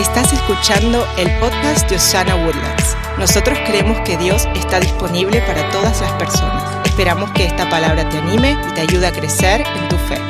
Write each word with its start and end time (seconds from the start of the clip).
Estás 0.00 0.32
escuchando 0.32 1.06
el 1.18 1.30
podcast 1.40 1.90
de 1.90 1.96
Osana 1.96 2.34
Woodlands. 2.34 2.96
Nosotros 3.18 3.58
creemos 3.66 4.00
que 4.00 4.16
Dios 4.16 4.48
está 4.54 4.80
disponible 4.80 5.42
para 5.42 5.68
todas 5.72 6.00
las 6.00 6.12
personas. 6.12 6.86
Esperamos 6.86 7.30
que 7.32 7.44
esta 7.44 7.68
palabra 7.68 8.08
te 8.08 8.16
anime 8.16 8.56
y 8.70 8.72
te 8.72 8.80
ayude 8.80 9.06
a 9.06 9.12
crecer 9.12 9.60
en 9.60 9.88
tu 9.90 9.96
fe. 9.98 10.29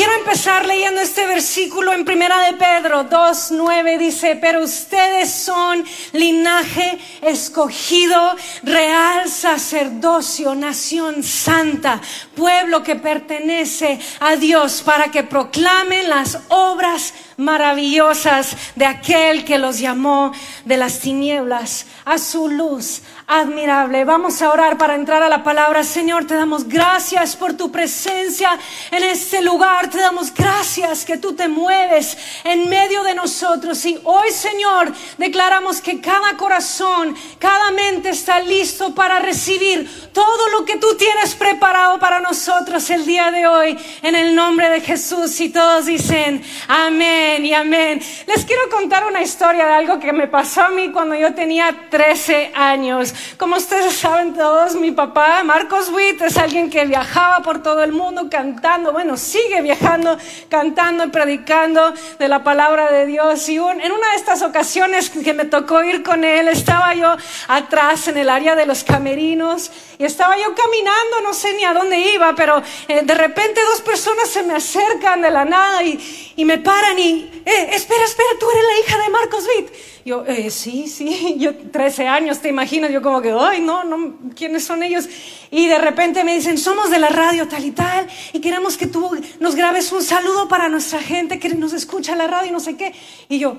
Quiero 0.00 0.14
empezar 0.14 0.64
leyendo 0.64 1.02
este 1.02 1.26
versículo 1.26 1.92
en 1.92 2.06
Primera 2.06 2.46
de 2.46 2.54
Pedro 2.54 3.04
2:9 3.04 3.98
dice, 3.98 4.34
"Pero 4.34 4.64
ustedes 4.64 5.30
son 5.30 5.84
linaje 6.12 6.98
escogido, 7.20 8.34
real 8.62 9.28
sacerdocio, 9.28 10.54
nación 10.54 11.22
santa, 11.22 12.00
pueblo 12.34 12.82
que 12.82 12.96
pertenece 12.96 14.00
a 14.20 14.36
Dios 14.36 14.80
para 14.80 15.10
que 15.10 15.22
proclamen 15.22 16.08
las 16.08 16.38
obras 16.48 17.12
maravillosas 17.36 18.56
de 18.76 18.86
aquel 18.86 19.44
que 19.44 19.58
los 19.58 19.80
llamó 19.80 20.32
de 20.64 20.78
las 20.78 21.00
tinieblas 21.00 21.84
a 22.06 22.16
su 22.16 22.48
luz 22.48 23.02
admirable. 23.30 24.04
Vamos 24.04 24.42
a 24.42 24.50
orar 24.50 24.76
para 24.76 24.96
entrar 24.96 25.22
a 25.22 25.28
la 25.28 25.44
palabra. 25.44 25.84
Señor, 25.84 26.26
te 26.26 26.34
damos 26.34 26.66
gracias 26.66 27.36
por 27.36 27.52
tu 27.52 27.70
presencia 27.70 28.58
en 28.90 29.04
este 29.04 29.40
lugar. 29.40 29.88
Te 29.88 29.98
damos 29.98 30.34
gracias 30.34 31.04
que 31.04 31.16
tú 31.16 31.34
te 31.34 31.46
mueves 31.46 32.18
en 32.42 32.68
medio 32.68 33.04
de 33.04 33.14
nosotros. 33.14 33.84
Y 33.84 34.00
hoy, 34.02 34.32
Señor, 34.32 34.92
declaramos 35.16 35.80
que 35.80 36.00
cada 36.00 36.36
corazón, 36.36 37.14
cada 37.38 37.70
mente 37.70 38.08
está 38.08 38.40
listo 38.40 38.96
para 38.96 39.20
recibir 39.20 40.10
todo 40.12 40.48
lo 40.48 40.64
que 40.64 40.78
tú 40.78 40.96
tienes 40.96 41.36
preparado 41.36 42.00
para 42.00 42.18
nosotros 42.18 42.90
el 42.90 43.06
día 43.06 43.30
de 43.30 43.46
hoy. 43.46 43.78
En 44.02 44.16
el 44.16 44.34
nombre 44.34 44.68
de 44.70 44.80
Jesús. 44.80 45.40
Y 45.40 45.50
todos 45.50 45.86
dicen, 45.86 46.42
amén 46.66 47.46
y 47.46 47.54
amén. 47.54 48.02
Les 48.26 48.44
quiero 48.44 48.68
contar 48.70 49.06
una 49.06 49.22
historia 49.22 49.66
de 49.66 49.72
algo 49.74 50.00
que 50.00 50.12
me 50.12 50.26
pasó 50.26 50.62
a 50.62 50.70
mí 50.70 50.90
cuando 50.90 51.14
yo 51.14 51.32
tenía 51.32 51.86
13 51.90 52.50
años. 52.56 53.14
Como 53.36 53.56
ustedes 53.56 53.94
saben 53.94 54.34
todos, 54.34 54.74
mi 54.74 54.90
papá, 54.90 55.42
Marcos 55.44 55.90
Witt, 55.90 56.20
es 56.22 56.36
alguien 56.36 56.70
que 56.70 56.84
viajaba 56.84 57.42
por 57.42 57.62
todo 57.62 57.82
el 57.82 57.92
mundo 57.92 58.28
cantando, 58.30 58.92
bueno, 58.92 59.16
sigue 59.16 59.62
viajando, 59.62 60.18
cantando 60.48 61.04
y 61.04 61.08
predicando 61.08 61.92
de 62.18 62.28
la 62.28 62.42
palabra 62.42 62.90
de 62.92 63.06
Dios. 63.06 63.48
Y 63.48 63.56
en 63.56 63.92
una 63.92 64.10
de 64.10 64.16
estas 64.16 64.42
ocasiones 64.42 65.10
que 65.10 65.32
me 65.32 65.44
tocó 65.44 65.82
ir 65.82 66.02
con 66.02 66.24
él, 66.24 66.48
estaba 66.48 66.94
yo 66.94 67.16
atrás 67.48 68.08
en 68.08 68.18
el 68.18 68.28
área 68.28 68.54
de 68.56 68.66
los 68.66 68.84
camerinos 68.84 69.70
y 69.98 70.04
estaba 70.04 70.36
yo 70.36 70.54
caminando, 70.54 71.20
no 71.22 71.34
sé 71.34 71.54
ni 71.54 71.64
a 71.64 71.74
dónde 71.74 71.98
iba, 71.98 72.34
pero 72.34 72.62
eh, 72.88 73.02
de 73.02 73.14
repente 73.14 73.60
dos 73.62 73.82
personas 73.82 74.28
se 74.28 74.42
me 74.42 74.54
acercan 74.54 75.20
de 75.22 75.30
la 75.30 75.44
nada 75.44 75.82
y, 75.82 76.32
y 76.36 76.44
me 76.44 76.58
paran 76.58 76.98
y, 76.98 77.42
eh, 77.44 77.68
espera, 77.72 78.04
espera, 78.04 78.28
tú 78.38 78.50
eres 78.50 78.64
la 78.64 78.80
hija 78.80 79.04
de 79.04 79.10
Marcos 79.10 79.44
Witt. 79.56 79.68
Yo, 80.04 80.24
eh, 80.26 80.50
sí, 80.50 80.88
sí, 80.88 81.36
yo 81.38 81.54
13 81.54 82.08
años, 82.08 82.40
te 82.40 82.48
imaginas, 82.48 82.90
yo 82.90 83.02
como 83.02 83.20
que, 83.20 83.32
ay, 83.38 83.60
no, 83.60 83.84
no, 83.84 84.18
¿quiénes 84.34 84.64
son 84.64 84.82
ellos? 84.82 85.08
Y 85.50 85.66
de 85.66 85.78
repente 85.78 86.24
me 86.24 86.34
dicen, 86.34 86.58
somos 86.58 86.90
de 86.90 86.98
la 86.98 87.08
radio 87.08 87.48
tal 87.48 87.64
y 87.64 87.72
tal, 87.72 88.06
y 88.32 88.40
queremos 88.40 88.76
que 88.76 88.86
tú 88.86 89.10
nos 89.40 89.54
grabes 89.54 89.92
un 89.92 90.02
saludo 90.02 90.48
para 90.48 90.68
nuestra 90.68 91.00
gente 91.00 91.38
que 91.38 91.50
nos 91.50 91.72
escucha 91.72 92.16
la 92.16 92.26
radio 92.26 92.48
y 92.48 92.52
no 92.52 92.60
sé 92.60 92.76
qué. 92.76 92.94
Y 93.28 93.38
yo, 93.38 93.58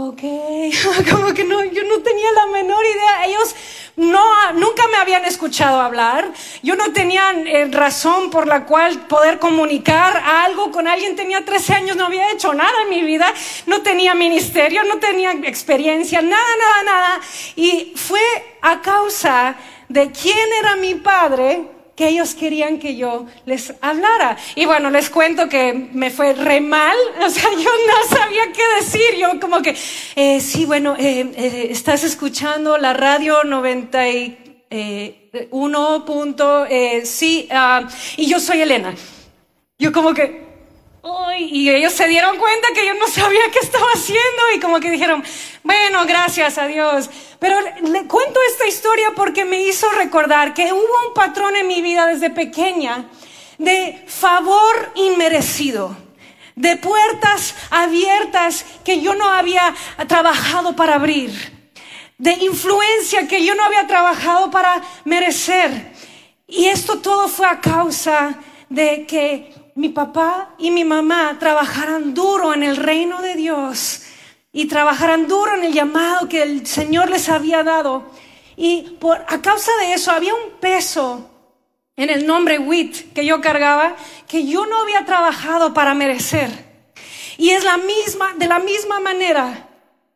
Ok, 0.00 0.20
como 1.10 1.34
que 1.34 1.42
no, 1.42 1.64
yo 1.64 1.82
no 1.82 2.02
tenía 2.02 2.30
la 2.32 2.46
menor 2.46 2.84
idea. 2.84 3.26
Ellos 3.26 3.54
no, 3.98 4.52
nunca 4.52 4.86
me 4.92 4.96
habían 4.96 5.24
escuchado 5.24 5.80
hablar. 5.80 6.32
Yo 6.62 6.76
no 6.76 6.92
tenía 6.92 7.32
eh, 7.32 7.66
razón 7.68 8.30
por 8.30 8.46
la 8.46 8.64
cual 8.64 9.06
poder 9.08 9.40
comunicar 9.40 10.16
algo 10.24 10.70
con 10.70 10.86
alguien. 10.86 11.16
Tenía 11.16 11.44
13 11.44 11.74
años, 11.74 11.96
no 11.96 12.06
había 12.06 12.30
hecho 12.30 12.54
nada 12.54 12.82
en 12.84 12.90
mi 12.90 13.02
vida. 13.02 13.26
No 13.66 13.82
tenía 13.82 14.14
ministerio, 14.14 14.84
no 14.84 14.98
tenía 14.98 15.32
experiencia, 15.32 16.22
nada, 16.22 16.38
nada, 16.60 16.82
nada. 16.84 17.20
Y 17.56 17.92
fue 17.96 18.20
a 18.62 18.80
causa 18.80 19.56
de 19.88 20.12
quién 20.12 20.48
era 20.60 20.76
mi 20.76 20.94
padre 20.94 21.77
que 21.98 22.06
ellos 22.06 22.36
querían 22.36 22.78
que 22.78 22.94
yo 22.94 23.26
les 23.44 23.74
hablara. 23.80 24.36
Y 24.54 24.66
bueno, 24.66 24.88
les 24.88 25.10
cuento 25.10 25.48
que 25.48 25.72
me 25.92 26.12
fue 26.12 26.32
re 26.32 26.60
mal, 26.60 26.96
o 27.26 27.28
sea, 27.28 27.50
yo 27.50 27.58
no 27.58 28.08
sabía 28.16 28.52
qué 28.52 28.62
decir, 28.78 29.16
yo 29.18 29.40
como 29.40 29.60
que, 29.60 29.74
eh, 30.14 30.40
sí, 30.40 30.64
bueno, 30.64 30.94
eh, 30.96 31.28
eh, 31.34 31.66
estás 31.70 32.04
escuchando 32.04 32.78
la 32.78 32.92
radio 32.92 33.42
91 33.42 36.04
punto, 36.06 36.66
sí, 37.02 37.48
ah, 37.50 37.88
y 38.16 38.28
yo 38.28 38.38
soy 38.38 38.60
Elena. 38.60 38.94
Yo 39.76 39.92
como 39.92 40.14
que, 40.14 40.46
y 41.38 41.70
ellos 41.70 41.92
se 41.92 42.08
dieron 42.08 42.36
cuenta 42.36 42.68
que 42.74 42.86
yo 42.86 42.94
no 42.94 43.06
sabía 43.06 43.50
qué 43.52 43.60
estaba 43.60 43.86
haciendo 43.94 44.42
y 44.54 44.60
como 44.60 44.80
que 44.80 44.90
dijeron, 44.90 45.22
bueno, 45.62 46.04
gracias 46.06 46.58
a 46.58 46.66
Dios. 46.66 47.08
Pero 47.38 47.58
le 47.60 48.06
cuento 48.06 48.40
esta 48.50 48.66
historia 48.66 49.12
porque 49.14 49.44
me 49.44 49.60
hizo 49.62 49.88
recordar 49.92 50.54
que 50.54 50.72
hubo 50.72 51.08
un 51.08 51.14
patrón 51.14 51.56
en 51.56 51.66
mi 51.66 51.82
vida 51.82 52.06
desde 52.06 52.30
pequeña 52.30 53.08
de 53.58 54.04
favor 54.06 54.92
inmerecido, 54.94 55.96
de 56.56 56.76
puertas 56.76 57.54
abiertas 57.70 58.64
que 58.84 59.00
yo 59.00 59.14
no 59.14 59.28
había 59.28 59.74
trabajado 60.06 60.74
para 60.76 60.96
abrir, 60.96 61.32
de 62.18 62.32
influencia 62.32 63.28
que 63.28 63.44
yo 63.44 63.54
no 63.54 63.64
había 63.64 63.86
trabajado 63.86 64.50
para 64.50 64.82
merecer. 65.04 65.92
Y 66.46 66.66
esto 66.66 66.98
todo 67.00 67.28
fue 67.28 67.46
a 67.46 67.60
causa 67.60 68.38
de 68.68 69.06
que 69.06 69.57
mi 69.78 69.90
papá 69.90 70.56
y 70.58 70.72
mi 70.72 70.84
mamá 70.84 71.36
trabajaran 71.38 72.12
duro 72.12 72.52
en 72.52 72.64
el 72.64 72.76
reino 72.76 73.22
de 73.22 73.36
Dios 73.36 74.02
y 74.50 74.66
trabajaran 74.66 75.28
duro 75.28 75.54
en 75.54 75.62
el 75.62 75.72
llamado 75.72 76.28
que 76.28 76.42
el 76.42 76.66
Señor 76.66 77.08
les 77.10 77.28
había 77.28 77.62
dado. 77.62 78.10
Y 78.56 78.96
por, 78.98 79.24
a 79.28 79.40
causa 79.40 79.70
de 79.76 79.92
eso 79.92 80.10
había 80.10 80.34
un 80.34 80.58
peso 80.58 81.30
en 81.94 82.10
el 82.10 82.26
nombre 82.26 82.58
WIT 82.58 83.12
que 83.12 83.24
yo 83.24 83.40
cargaba 83.40 83.94
que 84.26 84.44
yo 84.48 84.66
no 84.66 84.80
había 84.82 85.04
trabajado 85.04 85.72
para 85.72 85.94
merecer. 85.94 86.50
Y 87.36 87.50
es 87.50 87.62
la 87.62 87.76
misma, 87.76 88.34
de 88.36 88.48
la 88.48 88.58
misma 88.58 88.98
manera 88.98 89.68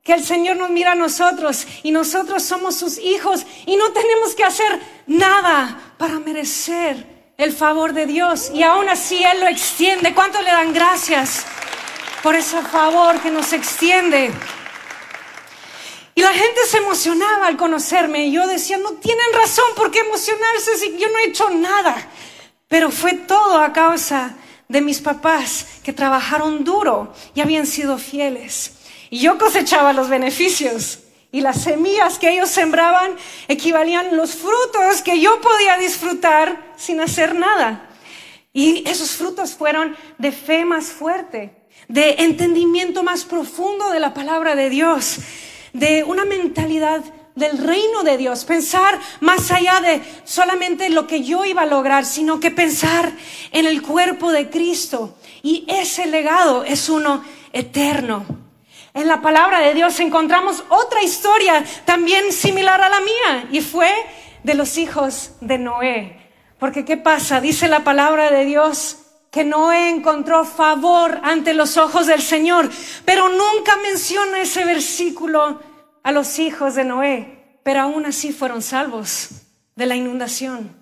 que 0.02 0.14
el 0.14 0.24
Señor 0.24 0.56
nos 0.56 0.70
mira 0.70 0.90
a 0.90 0.96
nosotros 0.96 1.68
y 1.84 1.92
nosotros 1.92 2.42
somos 2.42 2.74
sus 2.74 2.98
hijos 2.98 3.46
y 3.64 3.76
no 3.76 3.92
tenemos 3.92 4.34
que 4.34 4.42
hacer 4.42 4.80
nada 5.06 5.94
para 5.98 6.18
merecer 6.18 7.11
el 7.36 7.52
favor 7.52 7.92
de 7.92 8.06
Dios 8.06 8.50
y 8.54 8.62
aún 8.62 8.88
así 8.88 9.22
Él 9.22 9.40
lo 9.40 9.48
extiende. 9.48 10.14
¿Cuánto 10.14 10.40
le 10.42 10.50
dan 10.50 10.72
gracias 10.72 11.44
por 12.22 12.34
ese 12.36 12.60
favor 12.62 13.20
que 13.20 13.30
nos 13.30 13.52
extiende? 13.52 14.30
Y 16.14 16.20
la 16.20 16.32
gente 16.32 16.60
se 16.68 16.78
emocionaba 16.78 17.46
al 17.46 17.56
conocerme 17.56 18.26
y 18.26 18.32
yo 18.32 18.46
decía, 18.46 18.78
no 18.78 18.92
tienen 18.92 19.32
razón 19.34 19.64
por 19.76 19.90
qué 19.90 20.00
emocionarse 20.00 20.76
si 20.76 20.98
yo 20.98 21.08
no 21.08 21.18
he 21.18 21.28
hecho 21.28 21.50
nada. 21.50 21.96
Pero 22.68 22.90
fue 22.90 23.14
todo 23.14 23.58
a 23.58 23.72
causa 23.72 24.36
de 24.68 24.80
mis 24.80 25.00
papás 25.00 25.66
que 25.82 25.92
trabajaron 25.92 26.64
duro 26.64 27.12
y 27.34 27.40
habían 27.40 27.66
sido 27.66 27.98
fieles. 27.98 28.72
Y 29.10 29.20
yo 29.20 29.38
cosechaba 29.38 29.92
los 29.92 30.08
beneficios 30.08 31.01
y 31.32 31.40
las 31.40 31.62
semillas 31.62 32.18
que 32.18 32.30
ellos 32.30 32.50
sembraban 32.50 33.16
equivalían 33.48 34.16
los 34.16 34.34
frutos 34.34 35.00
que 35.02 35.18
yo 35.18 35.40
podía 35.40 35.78
disfrutar 35.78 36.74
sin 36.76 37.00
hacer 37.00 37.34
nada. 37.34 37.88
Y 38.52 38.86
esos 38.86 39.12
frutos 39.12 39.54
fueron 39.54 39.96
de 40.18 40.30
fe 40.30 40.66
más 40.66 40.86
fuerte, 40.86 41.56
de 41.88 42.16
entendimiento 42.18 43.02
más 43.02 43.24
profundo 43.24 43.90
de 43.90 43.98
la 43.98 44.12
palabra 44.12 44.54
de 44.54 44.68
Dios, 44.68 45.16
de 45.72 46.04
una 46.04 46.26
mentalidad 46.26 47.02
del 47.34 47.56
reino 47.56 48.02
de 48.02 48.18
Dios, 48.18 48.44
pensar 48.44 49.00
más 49.20 49.50
allá 49.50 49.80
de 49.80 50.02
solamente 50.24 50.90
lo 50.90 51.06
que 51.06 51.22
yo 51.22 51.46
iba 51.46 51.62
a 51.62 51.66
lograr, 51.66 52.04
sino 52.04 52.40
que 52.40 52.50
pensar 52.50 53.10
en 53.52 53.64
el 53.64 53.80
cuerpo 53.80 54.30
de 54.30 54.50
Cristo. 54.50 55.16
Y 55.42 55.64
ese 55.66 56.04
legado 56.04 56.62
es 56.62 56.90
uno 56.90 57.24
eterno. 57.54 58.41
En 58.94 59.08
la 59.08 59.22
palabra 59.22 59.60
de 59.60 59.72
Dios 59.72 59.98
encontramos 60.00 60.64
otra 60.68 61.02
historia 61.02 61.64
también 61.86 62.30
similar 62.30 62.80
a 62.80 62.90
la 62.90 63.00
mía 63.00 63.48
y 63.50 63.62
fue 63.62 63.90
de 64.42 64.54
los 64.54 64.76
hijos 64.76 65.32
de 65.40 65.56
Noé. 65.56 66.18
Porque 66.58 66.84
¿qué 66.84 66.98
pasa? 66.98 67.40
Dice 67.40 67.68
la 67.68 67.84
palabra 67.84 68.30
de 68.30 68.44
Dios 68.44 68.98
que 69.30 69.44
Noé 69.44 69.88
encontró 69.88 70.44
favor 70.44 71.20
ante 71.22 71.54
los 71.54 71.78
ojos 71.78 72.06
del 72.06 72.20
Señor, 72.20 72.70
pero 73.06 73.30
nunca 73.30 73.76
menciona 73.82 74.42
ese 74.42 74.66
versículo 74.66 75.58
a 76.02 76.12
los 76.12 76.38
hijos 76.38 76.74
de 76.74 76.84
Noé, 76.84 77.58
pero 77.62 77.80
aún 77.80 78.04
así 78.04 78.30
fueron 78.30 78.60
salvos 78.60 79.30
de 79.74 79.86
la 79.86 79.96
inundación. 79.96 80.76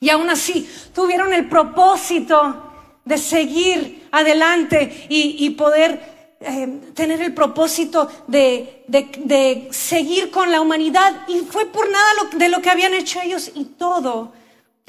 Y 0.00 0.10
aún 0.10 0.28
así 0.28 0.68
tuvieron 0.92 1.32
el 1.32 1.48
propósito 1.48 2.64
de 3.04 3.16
seguir 3.16 4.08
adelante 4.10 5.06
y, 5.08 5.36
y 5.38 5.50
poder 5.50 6.17
eh, 6.40 6.92
tener 6.94 7.20
el 7.20 7.34
propósito 7.34 8.08
de, 8.28 8.84
de, 8.86 9.68
seguir 9.72 10.30
con 10.30 10.52
la 10.52 10.60
humanidad 10.60 11.22
y 11.26 11.40
fue 11.40 11.66
por 11.66 11.90
nada 11.90 12.08
de 12.36 12.48
lo 12.48 12.62
que 12.62 12.70
habían 12.70 12.94
hecho 12.94 13.20
ellos 13.20 13.50
y 13.56 13.64
todo 13.64 14.32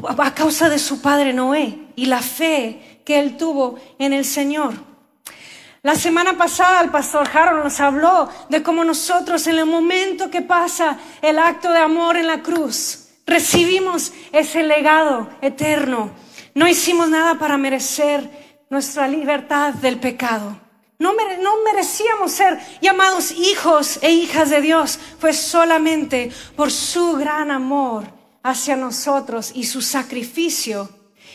a 0.07 0.33
causa 0.35 0.69
de 0.69 0.77
su 0.77 1.01
padre 1.01 1.33
Noé 1.33 1.87
y 1.95 2.05
la 2.05 2.21
fe 2.21 3.01
que 3.03 3.19
él 3.19 3.35
tuvo 3.35 3.79
en 3.97 4.13
el 4.13 4.25
Señor. 4.25 4.75
La 5.81 5.95
semana 5.95 6.37
pasada 6.37 6.81
el 6.81 6.91
pastor 6.91 7.27
Harold 7.33 7.63
nos 7.63 7.79
habló 7.79 8.29
de 8.49 8.61
cómo 8.61 8.83
nosotros 8.83 9.47
en 9.47 9.57
el 9.57 9.65
momento 9.65 10.29
que 10.29 10.41
pasa 10.41 10.99
el 11.21 11.39
acto 11.39 11.71
de 11.71 11.79
amor 11.79 12.15
en 12.17 12.27
la 12.27 12.43
cruz, 12.43 13.07
recibimos 13.25 14.13
ese 14.31 14.61
legado 14.61 15.29
eterno. 15.41 16.11
No 16.53 16.67
hicimos 16.67 17.09
nada 17.09 17.39
para 17.39 17.57
merecer 17.57 18.29
nuestra 18.69 19.07
libertad 19.07 19.73
del 19.73 19.99
pecado. 19.99 20.68
No, 20.99 21.13
no, 21.13 21.63
merecíamos 21.63 22.33
ser 22.33 22.59
llamados 22.81 23.31
hijos 23.31 23.99
e 24.01 24.11
hijas 24.11 24.49
de 24.49 24.61
Dios. 24.61 24.99
Fue 25.17 25.33
solamente 25.33 26.29
por 26.57 26.71
su 26.71 27.13
gran 27.13 27.51
amor 27.51 28.05
hacia 28.43 28.75
nosotros 28.75 29.51
y 29.55 29.65
su 29.65 29.81
sacrificio. 29.81 30.89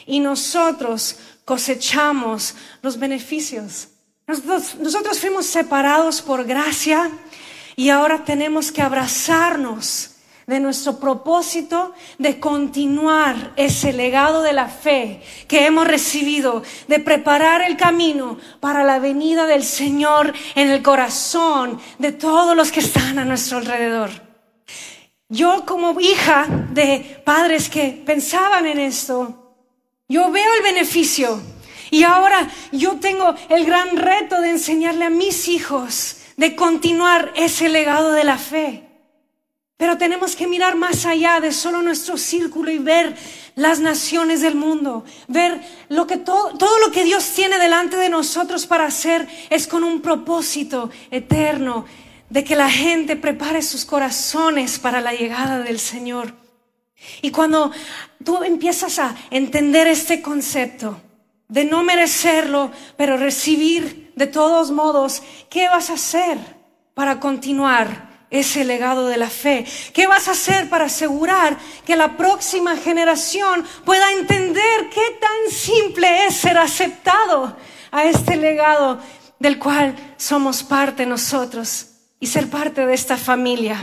Y 0.06 0.20
nosotros 0.20 1.16
cosechamos 1.46 2.54
los 2.82 2.98
beneficios. 2.98 3.88
Nosotros, 4.26 5.18
fuimos 5.18 5.46
separados 5.46 6.20
por 6.20 6.44
gracia 6.44 7.10
y 7.76 7.90
ahora 7.90 8.24
tenemos 8.24 8.70
que 8.70 8.82
abrazarnos 8.82 10.10
de 10.46 10.60
nuestro 10.60 10.98
propósito 10.98 11.92
de 12.18 12.38
continuar 12.38 13.52
ese 13.56 13.92
legado 13.92 14.42
de 14.42 14.52
la 14.52 14.68
fe 14.68 15.22
que 15.48 15.66
hemos 15.66 15.86
recibido, 15.86 16.62
de 16.88 17.00
preparar 17.00 17.62
el 17.62 17.76
camino 17.76 18.38
para 18.60 18.84
la 18.84 18.98
venida 18.98 19.46
del 19.46 19.64
Señor 19.64 20.34
en 20.54 20.70
el 20.70 20.82
corazón 20.82 21.80
de 21.98 22.12
todos 22.12 22.56
los 22.56 22.72
que 22.72 22.80
están 22.80 23.18
a 23.18 23.24
nuestro 23.24 23.58
alrededor. 23.58 24.10
Yo 25.28 25.64
como 25.64 25.98
hija 26.00 26.46
de 26.70 27.22
padres 27.24 27.68
que 27.68 28.02
pensaban 28.04 28.66
en 28.66 28.78
esto, 28.78 29.56
yo 30.08 30.30
veo 30.30 30.54
el 30.54 30.62
beneficio 30.62 31.40
y 31.90 32.02
ahora 32.02 32.48
yo 32.72 32.96
tengo 32.96 33.34
el 33.48 33.64
gran 33.64 33.96
reto 33.96 34.40
de 34.40 34.50
enseñarle 34.50 35.06
a 35.06 35.10
mis 35.10 35.48
hijos 35.48 36.18
de 36.36 36.54
continuar 36.56 37.32
ese 37.36 37.68
legado 37.68 38.12
de 38.12 38.24
la 38.24 38.36
fe. 38.36 38.83
Pero 39.76 39.98
tenemos 39.98 40.36
que 40.36 40.46
mirar 40.46 40.76
más 40.76 41.04
allá 41.04 41.40
de 41.40 41.50
solo 41.52 41.82
nuestro 41.82 42.16
círculo 42.16 42.70
y 42.70 42.78
ver 42.78 43.16
las 43.56 43.80
naciones 43.80 44.40
del 44.40 44.54
mundo, 44.54 45.04
ver 45.26 45.60
lo 45.88 46.06
que 46.06 46.16
todo, 46.16 46.56
todo 46.56 46.78
lo 46.78 46.92
que 46.92 47.04
Dios 47.04 47.28
tiene 47.34 47.58
delante 47.58 47.96
de 47.96 48.08
nosotros 48.08 48.66
para 48.66 48.86
hacer 48.86 49.28
es 49.50 49.66
con 49.66 49.82
un 49.82 50.00
propósito 50.00 50.90
eterno 51.10 51.86
de 52.30 52.44
que 52.44 52.56
la 52.56 52.70
gente 52.70 53.16
prepare 53.16 53.62
sus 53.62 53.84
corazones 53.84 54.78
para 54.78 55.00
la 55.00 55.12
llegada 55.12 55.58
del 55.58 55.80
Señor. 55.80 56.34
Y 57.20 57.30
cuando 57.30 57.72
tú 58.24 58.42
empiezas 58.44 58.98
a 58.98 59.14
entender 59.30 59.86
este 59.88 60.22
concepto, 60.22 61.00
de 61.48 61.64
no 61.64 61.82
merecerlo, 61.82 62.70
pero 62.96 63.16
recibir 63.16 64.12
de 64.16 64.26
todos 64.26 64.70
modos, 64.70 65.22
¿qué 65.50 65.68
vas 65.68 65.90
a 65.90 65.94
hacer 65.94 66.38
para 66.94 67.20
continuar 67.20 68.13
ese 68.30 68.64
legado 68.64 69.06
de 69.06 69.16
la 69.16 69.30
fe? 69.30 69.64
¿Qué 69.92 70.06
vas 70.06 70.28
a 70.28 70.32
hacer 70.32 70.68
para 70.68 70.86
asegurar 70.86 71.56
que 71.84 71.96
la 71.96 72.16
próxima 72.16 72.76
generación 72.76 73.64
pueda 73.84 74.12
entender 74.12 74.88
qué 74.90 75.18
tan 75.20 75.50
simple 75.50 76.26
es 76.26 76.36
ser 76.36 76.58
aceptado 76.58 77.56
a 77.90 78.04
este 78.04 78.36
legado 78.36 78.98
del 79.38 79.58
cual 79.58 79.94
somos 80.16 80.62
parte 80.62 81.06
nosotros 81.06 81.88
y 82.20 82.26
ser 82.26 82.48
parte 82.48 82.86
de 82.86 82.94
esta 82.94 83.16
familia? 83.16 83.80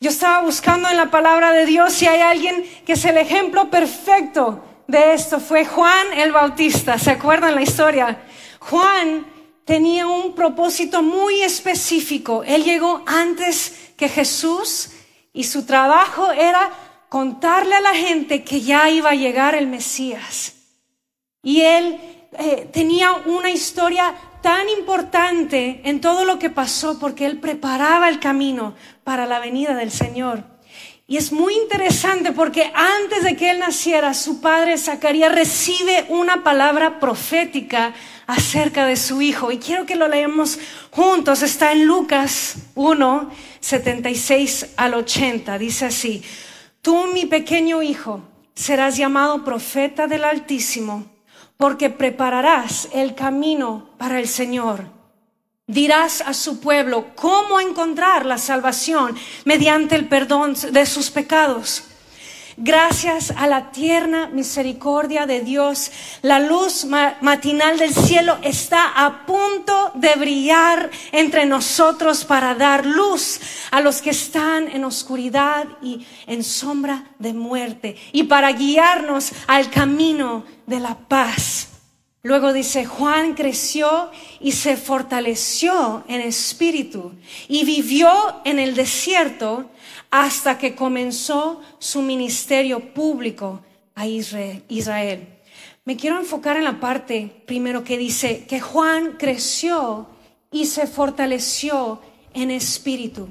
Yo 0.00 0.10
estaba 0.10 0.40
buscando 0.40 0.88
en 0.88 0.96
la 0.96 1.10
palabra 1.10 1.52
de 1.52 1.66
Dios 1.66 1.92
si 1.92 2.06
hay 2.06 2.20
alguien 2.20 2.64
que 2.86 2.94
es 2.94 3.04
el 3.04 3.18
ejemplo 3.18 3.70
perfecto 3.70 4.64
de 4.90 5.12
esto 5.12 5.38
fue 5.38 5.64
Juan 5.64 6.12
el 6.16 6.32
Bautista. 6.32 6.98
¿Se 6.98 7.12
acuerdan 7.12 7.54
la 7.54 7.62
historia? 7.62 8.22
Juan 8.58 9.24
tenía 9.70 10.08
un 10.08 10.34
propósito 10.34 11.00
muy 11.00 11.42
específico. 11.42 12.42
Él 12.42 12.64
llegó 12.64 13.04
antes 13.06 13.92
que 13.96 14.08
Jesús 14.08 14.90
y 15.32 15.44
su 15.44 15.64
trabajo 15.64 16.32
era 16.32 16.72
contarle 17.08 17.76
a 17.76 17.80
la 17.80 17.94
gente 17.94 18.42
que 18.42 18.62
ya 18.62 18.90
iba 18.90 19.10
a 19.10 19.14
llegar 19.14 19.54
el 19.54 19.68
Mesías. 19.68 20.54
Y 21.44 21.60
él 21.60 22.00
eh, 22.32 22.68
tenía 22.72 23.12
una 23.12 23.52
historia 23.52 24.12
tan 24.42 24.68
importante 24.70 25.82
en 25.84 26.00
todo 26.00 26.24
lo 26.24 26.40
que 26.40 26.50
pasó 26.50 26.98
porque 26.98 27.24
él 27.24 27.38
preparaba 27.38 28.08
el 28.08 28.18
camino 28.18 28.74
para 29.04 29.24
la 29.24 29.38
venida 29.38 29.76
del 29.76 29.92
Señor. 29.92 30.42
Y 31.10 31.16
es 31.16 31.32
muy 31.32 31.54
interesante 31.54 32.30
porque 32.32 32.72
antes 32.74 33.22
de 33.22 33.36
que 33.36 33.50
él 33.50 33.60
naciera, 33.60 34.14
su 34.14 34.40
padre 34.40 34.78
Zacarías 34.78 35.32
recibe 35.32 36.06
una 36.08 36.42
palabra 36.42 36.98
profética 36.98 37.94
acerca 38.32 38.86
de 38.86 38.96
su 38.96 39.22
hijo. 39.22 39.52
Y 39.52 39.58
quiero 39.58 39.86
que 39.86 39.96
lo 39.96 40.08
leamos 40.08 40.58
juntos. 40.90 41.42
Está 41.42 41.72
en 41.72 41.86
Lucas 41.86 42.56
1, 42.74 43.30
76 43.60 44.74
al 44.76 44.94
80. 44.94 45.58
Dice 45.58 45.86
así, 45.86 46.22
tú 46.82 47.08
mi 47.12 47.26
pequeño 47.26 47.82
hijo 47.82 48.22
serás 48.54 48.96
llamado 48.96 49.44
profeta 49.44 50.06
del 50.06 50.24
Altísimo 50.24 51.06
porque 51.56 51.90
prepararás 51.90 52.88
el 52.92 53.14
camino 53.14 53.90
para 53.98 54.18
el 54.18 54.28
Señor 54.28 55.00
dirás 55.70 56.20
a 56.20 56.34
su 56.34 56.58
pueblo 56.60 57.14
cómo 57.14 57.60
encontrar 57.60 58.26
la 58.26 58.38
salvación 58.38 59.16
mediante 59.44 59.94
el 59.94 60.08
perdón 60.08 60.54
de 60.72 60.84
sus 60.84 61.10
pecados. 61.10 61.84
Gracias 62.62 63.32
a 63.38 63.46
la 63.46 63.70
tierna 63.70 64.26
misericordia 64.26 65.24
de 65.24 65.40
Dios, 65.40 65.90
la 66.20 66.40
luz 66.40 66.84
matinal 66.84 67.78
del 67.78 67.94
cielo 67.94 68.36
está 68.42 69.02
a 69.02 69.24
punto 69.24 69.92
de 69.94 70.14
brillar 70.16 70.90
entre 71.10 71.46
nosotros 71.46 72.26
para 72.26 72.54
dar 72.54 72.84
luz 72.84 73.40
a 73.70 73.80
los 73.80 74.02
que 74.02 74.10
están 74.10 74.68
en 74.68 74.84
oscuridad 74.84 75.68
y 75.80 76.06
en 76.26 76.44
sombra 76.44 77.06
de 77.18 77.32
muerte 77.32 77.96
y 78.12 78.24
para 78.24 78.52
guiarnos 78.52 79.32
al 79.46 79.70
camino 79.70 80.44
de 80.66 80.80
la 80.80 80.98
paz. 80.98 81.68
Luego 82.22 82.52
dice, 82.52 82.84
Juan 82.84 83.32
creció 83.32 84.10
y 84.38 84.52
se 84.52 84.76
fortaleció 84.76 86.04
en 86.08 86.20
espíritu 86.20 87.12
y 87.48 87.64
vivió 87.64 88.10
en 88.44 88.58
el 88.58 88.74
desierto 88.74 89.70
hasta 90.10 90.58
que 90.58 90.74
comenzó 90.74 91.60
su 91.78 92.02
ministerio 92.02 92.92
público 92.92 93.60
a 93.94 94.06
Israel. 94.06 95.28
Me 95.84 95.96
quiero 95.96 96.18
enfocar 96.18 96.56
en 96.56 96.64
la 96.64 96.80
parte 96.80 97.42
primero 97.46 97.84
que 97.84 97.98
dice 97.98 98.44
que 98.46 98.60
Juan 98.60 99.16
creció 99.18 100.08
y 100.50 100.66
se 100.66 100.86
fortaleció 100.86 102.00
en 102.34 102.50
espíritu. 102.50 103.28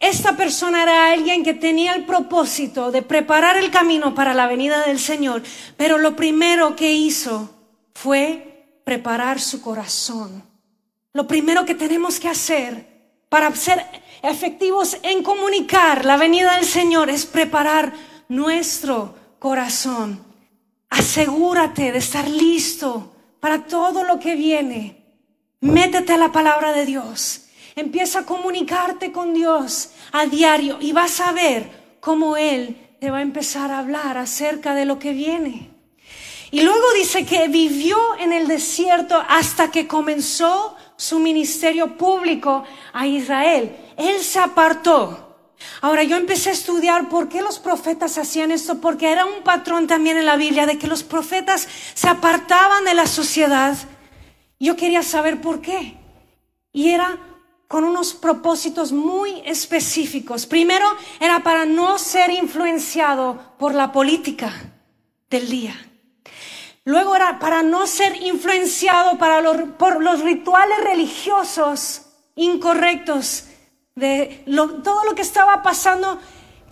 Esta 0.00 0.36
persona 0.36 0.82
era 0.82 1.12
alguien 1.12 1.42
que 1.42 1.54
tenía 1.54 1.94
el 1.94 2.04
propósito 2.04 2.92
de 2.92 3.02
preparar 3.02 3.56
el 3.56 3.70
camino 3.70 4.14
para 4.14 4.32
la 4.32 4.46
venida 4.46 4.86
del 4.86 4.98
Señor, 4.98 5.42
pero 5.76 5.98
lo 5.98 6.14
primero 6.14 6.76
que 6.76 6.92
hizo 6.92 7.50
fue 7.94 8.80
preparar 8.84 9.40
su 9.40 9.60
corazón. 9.60 10.44
Lo 11.12 11.26
primero 11.26 11.64
que 11.64 11.74
tenemos 11.74 12.20
que 12.20 12.28
hacer 12.28 12.97
para 13.28 13.54
ser 13.54 13.84
efectivos 14.22 14.96
en 15.02 15.22
comunicar 15.22 16.04
la 16.04 16.16
venida 16.16 16.54
del 16.56 16.64
Señor 16.64 17.10
es 17.10 17.26
preparar 17.26 17.92
nuestro 18.28 19.14
corazón. 19.38 20.24
Asegúrate 20.90 21.92
de 21.92 21.98
estar 21.98 22.28
listo 22.28 23.12
para 23.40 23.64
todo 23.64 24.04
lo 24.04 24.18
que 24.18 24.34
viene. 24.34 25.04
Métete 25.60 26.14
a 26.14 26.18
la 26.18 26.32
palabra 26.32 26.72
de 26.72 26.86
Dios. 26.86 27.46
Empieza 27.76 28.20
a 28.20 28.26
comunicarte 28.26 29.12
con 29.12 29.34
Dios 29.34 29.90
a 30.12 30.26
diario 30.26 30.78
y 30.80 30.92
vas 30.92 31.20
a 31.20 31.32
ver 31.32 31.96
cómo 32.00 32.36
Él 32.36 32.96
te 33.00 33.10
va 33.10 33.18
a 33.18 33.22
empezar 33.22 33.70
a 33.70 33.78
hablar 33.78 34.18
acerca 34.18 34.74
de 34.74 34.84
lo 34.84 34.98
que 34.98 35.12
viene. 35.12 35.70
Y 36.50 36.62
luego 36.62 36.86
dice 36.96 37.26
que 37.26 37.48
vivió 37.48 37.98
en 38.18 38.32
el 38.32 38.48
desierto 38.48 39.22
hasta 39.28 39.70
que 39.70 39.86
comenzó 39.86 40.76
su 40.98 41.20
ministerio 41.20 41.96
público 41.96 42.64
a 42.92 43.06
Israel. 43.06 43.74
Él 43.96 44.20
se 44.20 44.40
apartó. 44.40 45.36
Ahora 45.80 46.02
yo 46.02 46.16
empecé 46.16 46.50
a 46.50 46.52
estudiar 46.52 47.08
por 47.08 47.28
qué 47.28 47.40
los 47.40 47.60
profetas 47.60 48.18
hacían 48.18 48.50
esto, 48.50 48.80
porque 48.80 49.10
era 49.10 49.24
un 49.24 49.42
patrón 49.42 49.86
también 49.86 50.16
en 50.16 50.26
la 50.26 50.36
Biblia 50.36 50.66
de 50.66 50.76
que 50.76 50.88
los 50.88 51.04
profetas 51.04 51.68
se 51.94 52.08
apartaban 52.08 52.84
de 52.84 52.94
la 52.94 53.06
sociedad. 53.06 53.76
Yo 54.58 54.76
quería 54.76 55.02
saber 55.02 55.40
por 55.40 55.60
qué. 55.60 55.96
Y 56.72 56.90
era 56.90 57.18
con 57.68 57.84
unos 57.84 58.14
propósitos 58.14 58.90
muy 58.92 59.42
específicos. 59.44 60.46
Primero 60.46 60.86
era 61.20 61.42
para 61.44 61.64
no 61.64 61.98
ser 61.98 62.30
influenciado 62.30 63.54
por 63.58 63.72
la 63.74 63.92
política 63.92 64.52
del 65.30 65.48
día. 65.48 65.87
Luego 66.88 67.14
era 67.14 67.38
para 67.38 67.62
no 67.62 67.86
ser 67.86 68.16
influenciado 68.22 69.18
por 69.18 70.02
los 70.02 70.22
rituales 70.22 70.78
religiosos 70.82 72.00
incorrectos 72.34 73.44
de 73.94 74.42
todo 74.82 75.04
lo 75.04 75.14
que 75.14 75.20
estaba 75.20 75.62
pasando 75.62 76.18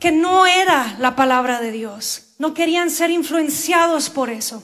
que 0.00 0.12
no 0.12 0.46
era 0.46 0.96
la 1.00 1.14
palabra 1.16 1.61
de 1.61 1.70
Dios. 1.70 2.32
No 2.38 2.54
querían 2.54 2.88
ser 2.88 3.11
influenciados 3.11 4.08
por 4.08 4.30
eso. 4.30 4.62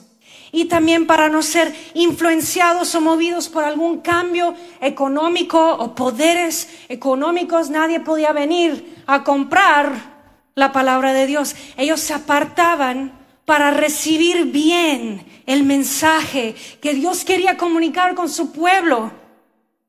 y 0.51 0.65
también 0.65 1.05
para 1.05 1.29
no 1.29 1.43
ser 1.43 1.75
influenciados 1.93 2.95
o 2.95 3.01
movidos 3.01 3.47
por 3.47 3.63
algún 3.63 4.01
cambio 4.01 4.55
económico 4.81 5.59
o 5.73 5.93
poderes 5.93 6.67
económicos. 6.89 7.69
Nadie 7.69 7.99
podía 7.99 8.33
venir 8.33 9.03
a 9.05 9.23
comprar 9.23 9.91
la 10.55 10.71
palabra 10.71 11.13
de 11.13 11.27
Dios. 11.27 11.55
Ellos 11.77 11.99
se 11.99 12.15
apartaban 12.15 13.22
para 13.45 13.71
recibir 13.71 14.45
bien 14.45 15.43
el 15.45 15.63
mensaje 15.63 16.55
que 16.81 16.93
Dios 16.93 17.25
quería 17.25 17.57
comunicar 17.57 18.15
con 18.15 18.29
su 18.29 18.51
pueblo 18.51 19.11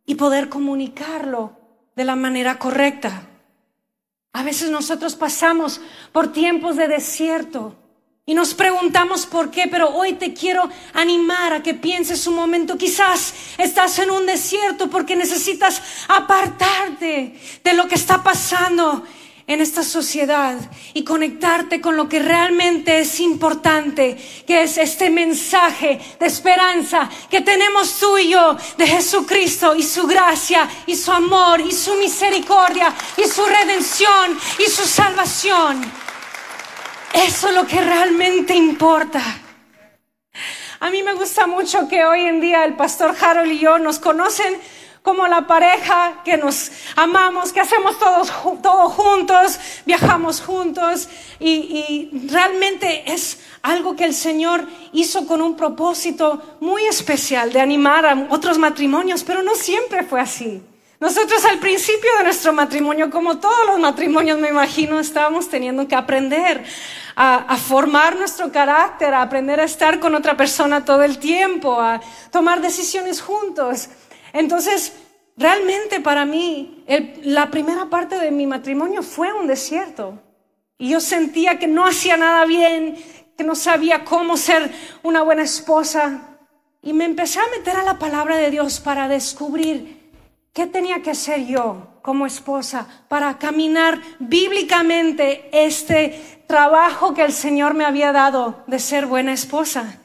y 0.06 0.16
poder 0.16 0.48
comunicarlo 0.48 1.56
de 1.94 2.04
la 2.04 2.16
manera 2.16 2.58
correcta. 2.58 3.28
A 4.32 4.42
veces 4.42 4.70
nosotros 4.70 5.14
pasamos 5.14 5.80
por 6.12 6.32
tiempos 6.32 6.76
de 6.76 6.88
desierto 6.88 7.76
y 8.26 8.34
nos 8.34 8.54
preguntamos 8.54 9.26
por 9.26 9.50
qué, 9.50 9.68
pero 9.70 9.90
hoy 9.90 10.14
te 10.14 10.32
quiero 10.32 10.68
animar 10.94 11.52
a 11.52 11.62
que 11.62 11.74
pienses 11.74 12.26
un 12.26 12.34
momento. 12.34 12.78
Quizás 12.78 13.34
estás 13.58 13.98
en 13.98 14.10
un 14.10 14.24
desierto 14.24 14.88
porque 14.88 15.14
necesitas 15.14 15.82
apartarte 16.08 17.38
de 17.62 17.72
lo 17.74 17.86
que 17.86 17.94
está 17.94 18.22
pasando 18.22 19.04
en 19.46 19.60
esta 19.60 19.82
sociedad 19.82 20.56
y 20.94 21.04
conectarte 21.04 21.80
con 21.80 21.96
lo 21.96 22.08
que 22.08 22.18
realmente 22.18 23.00
es 23.00 23.20
importante, 23.20 24.16
que 24.46 24.62
es 24.62 24.78
este 24.78 25.10
mensaje 25.10 26.00
de 26.18 26.26
esperanza 26.26 27.08
que 27.30 27.42
tenemos 27.42 27.98
tú 27.98 28.16
y 28.16 28.30
yo 28.30 28.56
de 28.78 28.86
Jesucristo 28.86 29.74
y 29.74 29.82
su 29.82 30.06
gracia 30.06 30.68
y 30.86 30.96
su 30.96 31.12
amor 31.12 31.60
y 31.60 31.72
su 31.72 31.94
misericordia 31.94 32.92
y 33.16 33.24
su 33.24 33.44
redención 33.44 34.38
y 34.58 34.70
su 34.70 34.84
salvación. 34.84 35.82
Eso 37.12 37.48
es 37.48 37.54
lo 37.54 37.66
que 37.66 37.80
realmente 37.80 38.54
importa. 38.54 39.22
A 40.80 40.90
mí 40.90 41.02
me 41.02 41.14
gusta 41.14 41.46
mucho 41.46 41.88
que 41.88 42.04
hoy 42.04 42.22
en 42.22 42.40
día 42.40 42.64
el 42.64 42.74
pastor 42.74 43.14
Harold 43.18 43.52
y 43.52 43.58
yo 43.58 43.78
nos 43.78 43.98
conocen 43.98 44.58
como 45.04 45.28
la 45.28 45.46
pareja 45.46 46.22
que 46.24 46.38
nos 46.38 46.70
amamos, 46.96 47.52
que 47.52 47.60
hacemos 47.60 47.98
todos 47.98 48.32
todo 48.62 48.88
juntos, 48.88 49.60
viajamos 49.84 50.40
juntos 50.40 51.10
y, 51.38 52.08
realmente 52.30 53.12
es 53.12 53.38
algo 53.60 53.96
que 53.96 54.06
el 54.06 54.14
Señor 54.14 54.66
hizo 54.94 55.26
con 55.26 55.42
un 55.42 55.58
propósito 55.58 56.56
muy 56.60 56.86
especial 56.86 57.52
de 57.52 57.60
animar 57.60 58.06
a 58.06 58.28
otros 58.30 58.56
matrimonios, 58.56 59.24
pero 59.24 59.42
no 59.42 59.54
siempre 59.54 60.04
fue 60.04 60.22
así. 60.22 60.62
Nosotros 61.00 61.44
al 61.44 61.58
principio 61.58 62.08
de 62.16 62.24
nuestro 62.24 62.54
matrimonio, 62.54 63.10
como 63.10 63.38
todos 63.38 63.66
los 63.66 63.78
matrimonios 63.78 64.38
me 64.38 64.48
imagino, 64.48 64.98
estábamos 64.98 65.50
teniendo 65.50 65.86
que 65.86 65.96
aprender 65.96 66.64
a, 67.14 67.56
formar 67.58 68.16
nuestro 68.16 68.50
carácter, 68.50 69.12
a 69.12 69.20
aprender 69.20 69.60
a 69.60 69.64
estar 69.64 70.00
con 70.00 70.14
otra 70.14 70.34
persona 70.36 70.84
todo 70.84 71.02
el 71.02 71.18
tiempo, 71.18 71.78
a 71.78 72.00
tomar 72.30 72.62
decisiones 72.62 73.20
juntos. 73.20 73.88
Entonces, 74.34 74.92
realmente 75.36 76.00
para 76.00 76.26
mí, 76.26 76.84
la 77.22 77.50
primera 77.50 77.88
parte 77.88 78.18
de 78.18 78.32
mi 78.32 78.46
matrimonio 78.46 79.02
fue 79.02 79.32
un 79.32 79.46
desierto. 79.46 80.20
Y 80.76 80.90
yo 80.90 81.00
sentía 81.00 81.58
que 81.58 81.68
no 81.68 81.86
hacía 81.86 82.16
nada 82.16 82.44
bien, 82.44 82.96
que 83.38 83.44
no 83.44 83.54
sabía 83.54 84.04
cómo 84.04 84.36
ser 84.36 84.72
una 85.04 85.22
buena 85.22 85.44
esposa. 85.44 86.36
Y 86.82 86.92
me 86.92 87.04
empecé 87.04 87.38
a 87.38 87.48
meter 87.56 87.76
a 87.76 87.84
la 87.84 87.98
palabra 88.00 88.36
de 88.36 88.50
Dios 88.50 88.80
para 88.80 89.06
descubrir 89.06 90.12
qué 90.52 90.66
tenía 90.66 91.00
que 91.00 91.12
hacer 91.12 91.46
yo 91.46 92.00
como 92.02 92.26
esposa 92.26 92.88
para 93.08 93.38
caminar 93.38 94.00
bíblicamente 94.18 95.48
este 95.52 96.42
trabajo 96.48 97.14
que 97.14 97.22
el 97.22 97.32
Señor 97.32 97.74
me 97.74 97.84
había 97.84 98.10
dado 98.10 98.64
de 98.66 98.80
ser 98.80 99.06
buena 99.06 99.32
esposa. 99.32 100.00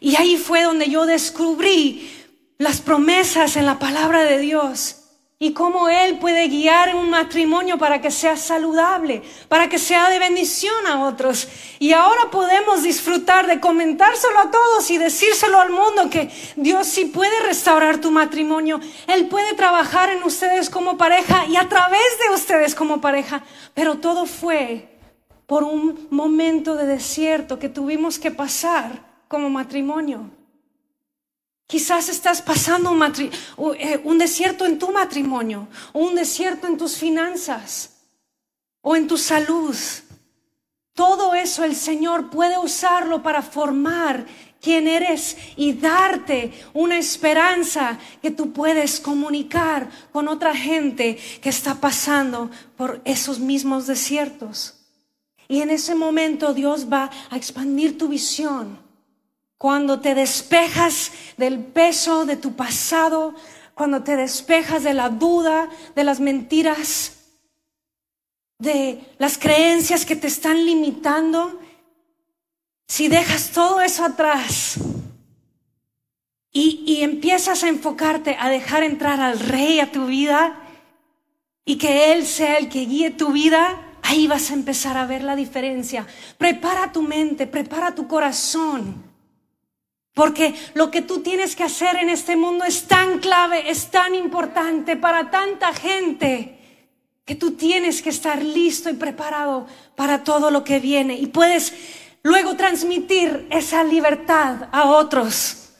Y 0.00 0.16
ahí 0.16 0.38
fue 0.38 0.62
donde 0.62 0.88
yo 0.88 1.04
descubrí 1.04 2.23
las 2.64 2.80
promesas 2.80 3.56
en 3.56 3.66
la 3.66 3.78
palabra 3.78 4.24
de 4.24 4.38
Dios 4.38 5.02
y 5.38 5.52
cómo 5.52 5.90
Él 5.90 6.18
puede 6.18 6.48
guiar 6.48 6.96
un 6.96 7.10
matrimonio 7.10 7.76
para 7.76 8.00
que 8.00 8.10
sea 8.10 8.38
saludable, 8.38 9.22
para 9.48 9.68
que 9.68 9.78
sea 9.78 10.08
de 10.08 10.18
bendición 10.18 10.86
a 10.86 11.04
otros. 11.04 11.46
Y 11.78 11.92
ahora 11.92 12.30
podemos 12.30 12.82
disfrutar 12.82 13.46
de 13.46 13.60
comentárselo 13.60 14.38
a 14.38 14.50
todos 14.50 14.90
y 14.90 14.96
decírselo 14.96 15.60
al 15.60 15.72
mundo 15.72 16.08
que 16.08 16.30
Dios 16.56 16.86
sí 16.86 17.04
puede 17.04 17.38
restaurar 17.42 17.98
tu 17.98 18.10
matrimonio. 18.10 18.80
Él 19.08 19.26
puede 19.26 19.52
trabajar 19.52 20.08
en 20.08 20.22
ustedes 20.22 20.70
como 20.70 20.96
pareja 20.96 21.44
y 21.46 21.56
a 21.56 21.68
través 21.68 22.18
de 22.26 22.34
ustedes 22.34 22.74
como 22.74 23.02
pareja. 23.02 23.44
Pero 23.74 23.98
todo 23.98 24.24
fue 24.24 24.88
por 25.46 25.64
un 25.64 26.08
momento 26.08 26.76
de 26.76 26.86
desierto 26.86 27.58
que 27.58 27.68
tuvimos 27.68 28.18
que 28.18 28.30
pasar 28.30 29.04
como 29.28 29.50
matrimonio. 29.50 30.30
Quizás 31.66 32.08
estás 32.08 32.42
pasando 32.42 32.94
eh, 33.78 34.00
un, 34.04 34.18
desierto 34.18 34.66
en 34.66 34.78
tu 34.78 34.92
matrimonio, 34.92 35.68
o 35.92 36.00
un 36.00 36.14
desierto 36.14 36.66
en 36.66 36.76
tus 36.76 36.96
finanzas, 36.96 37.90
o 38.82 38.94
en 38.96 39.08
tu 39.08 39.16
salud. 39.16 39.74
Todo 40.92 41.34
eso 41.34 41.64
el 41.64 41.74
Señor 41.74 42.30
puede 42.30 42.58
usarlo 42.58 43.22
para 43.22 43.42
formar 43.42 44.26
quién 44.60 44.86
eres 44.86 45.36
y 45.56 45.72
darte 45.72 46.52
una 46.74 46.98
esperanza 46.98 47.98
que 48.22 48.30
tú 48.30 48.52
puedes 48.52 49.00
comunicar 49.00 49.88
con 50.12 50.28
otra 50.28 50.54
gente 50.54 51.18
que 51.40 51.48
está 51.48 51.74
pasando 51.76 52.50
por 52.76 53.00
esos 53.04 53.40
mismos 53.40 53.86
desiertos. 53.86 54.74
Y 55.48 55.62
en 55.62 55.70
ese 55.70 55.94
momento 55.94 56.54
Dios 56.54 56.86
va 56.92 57.10
a 57.30 57.36
expandir 57.36 57.98
tu 57.98 58.08
visión 58.08 58.83
cuando 59.58 60.00
te 60.00 60.14
despejas 60.14 61.12
del 61.36 61.58
peso 61.58 62.26
de 62.26 62.36
tu 62.36 62.54
pasado, 62.54 63.34
cuando 63.74 64.02
te 64.02 64.16
despejas 64.16 64.82
de 64.84 64.94
la 64.94 65.08
duda, 65.08 65.68
de 65.94 66.04
las 66.04 66.20
mentiras, 66.20 67.12
de 68.58 69.02
las 69.18 69.38
creencias 69.38 70.04
que 70.04 70.16
te 70.16 70.26
están 70.26 70.64
limitando, 70.64 71.60
si 72.86 73.08
dejas 73.08 73.50
todo 73.50 73.80
eso 73.80 74.04
atrás 74.04 74.76
y, 76.52 76.84
y, 76.86 77.02
empiezas 77.02 77.64
a 77.64 77.68
enfocarte 77.68 78.36
a 78.38 78.48
dejar 78.48 78.84
entrar 78.84 79.20
al 79.20 79.40
rey 79.40 79.80
a 79.80 79.90
tu 79.90 80.06
vida 80.06 80.60
y 81.64 81.78
que 81.78 82.12
Él 82.12 82.26
sea 82.26 82.58
el 82.58 82.68
que 82.68 82.84
guíe 82.84 83.10
tu 83.10 83.32
vida, 83.32 83.80
ahí 84.02 84.26
vas 84.26 84.50
a 84.50 84.54
empezar 84.54 84.98
a 84.98 85.06
ver 85.06 85.24
la 85.24 85.34
diferencia. 85.34 86.06
Prepara 86.36 86.92
tu 86.92 87.02
mente, 87.02 87.46
prepara 87.46 87.94
tu 87.94 88.06
corazón 88.06 89.13
porque 90.14 90.54
lo 90.74 90.92
que 90.92 91.02
tú 91.02 91.20
tienes 91.20 91.56
que 91.56 91.64
hacer 91.64 91.96
en 91.96 92.08
este 92.08 92.36
mundo 92.36 92.64
es 92.64 92.86
tan 92.86 93.18
clave, 93.18 93.68
es 93.68 93.90
tan 93.90 94.14
importante 94.14 94.96
para 94.96 95.30
tanta 95.30 95.74
gente, 95.74 96.58
que 97.24 97.34
tú 97.34 97.52
tienes 97.52 98.00
que 98.00 98.10
estar 98.10 98.42
listo 98.42 98.90
y 98.90 98.94
preparado 98.94 99.66
para 99.96 100.22
todo 100.22 100.50
lo 100.50 100.62
que 100.62 100.78
viene. 100.78 101.14
Y 101.14 101.26
puedes 101.26 101.72
luego 102.22 102.54
transmitir 102.54 103.48
esa 103.50 103.82
libertad 103.82 104.68
a 104.72 104.84
otros. 104.90 105.70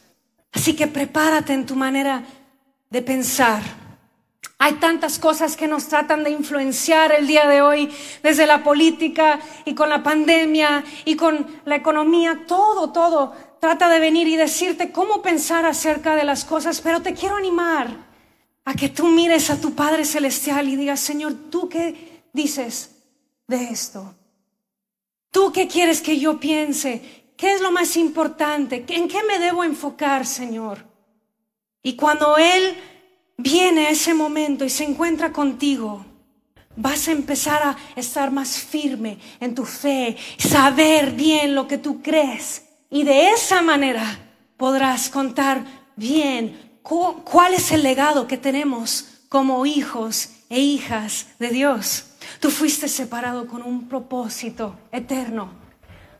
Así 0.51 0.75
que 0.75 0.87
prepárate 0.87 1.53
en 1.53 1.65
tu 1.65 1.75
manera 1.75 2.23
de 2.89 3.01
pensar. 3.01 3.61
Hay 4.57 4.73
tantas 4.75 5.19
cosas 5.19 5.55
que 5.55 5.67
nos 5.67 5.87
tratan 5.87 6.23
de 6.23 6.31
influenciar 6.31 7.11
el 7.11 7.27
día 7.27 7.47
de 7.47 7.61
hoy, 7.61 7.93
desde 8.23 8.47
la 8.47 8.63
política 8.63 9.39
y 9.65 9.75
con 9.75 9.89
la 9.89 10.01
pandemia 10.01 10.83
y 11.03 11.15
con 11.15 11.45
la 11.65 11.75
economía, 11.75 12.45
todo, 12.47 12.91
todo 12.91 13.33
trata 13.65 13.89
de 13.89 13.99
venir 13.99 14.27
y 14.27 14.35
decirte 14.35 14.91
cómo 14.91 15.23
pensar 15.23 15.65
acerca 15.65 16.15
de 16.15 16.23
las 16.23 16.45
cosas, 16.45 16.81
pero 16.81 17.01
te 17.01 17.15
quiero 17.15 17.35
animar 17.35 17.97
a 18.63 18.75
que 18.75 18.89
tú 18.89 19.07
mires 19.07 19.49
a 19.49 19.59
tu 19.59 19.73
Padre 19.73 20.05
Celestial 20.05 20.69
y 20.69 20.75
digas, 20.75 20.99
Señor, 20.99 21.33
¿tú 21.49 21.67
qué 21.67 22.21
dices 22.31 22.91
de 23.47 23.63
esto? 23.63 24.13
¿Tú 25.31 25.51
qué 25.51 25.67
quieres 25.67 25.99
que 25.99 26.19
yo 26.19 26.39
piense? 26.39 27.33
¿Qué 27.35 27.53
es 27.53 27.61
lo 27.61 27.71
más 27.71 27.97
importante? 27.97 28.85
¿En 28.87 29.07
qué 29.07 29.23
me 29.23 29.39
debo 29.39 29.63
enfocar, 29.63 30.27
Señor? 30.27 30.85
Y 31.81 31.95
cuando 31.95 32.37
Él 32.37 32.77
viene 33.35 33.87
a 33.87 33.89
ese 33.89 34.13
momento 34.13 34.63
y 34.63 34.69
se 34.69 34.83
encuentra 34.83 35.33
contigo, 35.33 36.05
vas 36.75 37.07
a 37.07 37.13
empezar 37.13 37.63
a 37.63 37.75
estar 37.95 38.29
más 38.29 38.59
firme 38.59 39.17
en 39.39 39.55
tu 39.55 39.65
fe, 39.65 40.15
saber 40.37 41.13
bien 41.13 41.55
lo 41.55 41.67
que 41.67 41.79
tú 41.79 42.03
crees 42.03 42.64
y 42.95 43.03
de 43.03 43.31
esa 43.31 43.61
manera 43.61 44.05
podrás 44.55 45.09
contar 45.09 45.65
bien 45.97 46.79
cuál 46.81 47.53
es 47.53 47.73
el 47.73 47.83
legado 47.83 48.25
que 48.25 48.37
tenemos 48.37 49.07
como 49.27 49.65
hijos 49.65 50.29
e 50.49 50.61
hijas 50.61 51.27
de 51.37 51.49
Dios. 51.49 52.05
Tú 52.39 52.49
fuiste 52.49 52.87
separado 52.87 53.47
con 53.47 53.63
un 53.63 53.89
propósito 53.89 54.79
eterno 54.93 55.51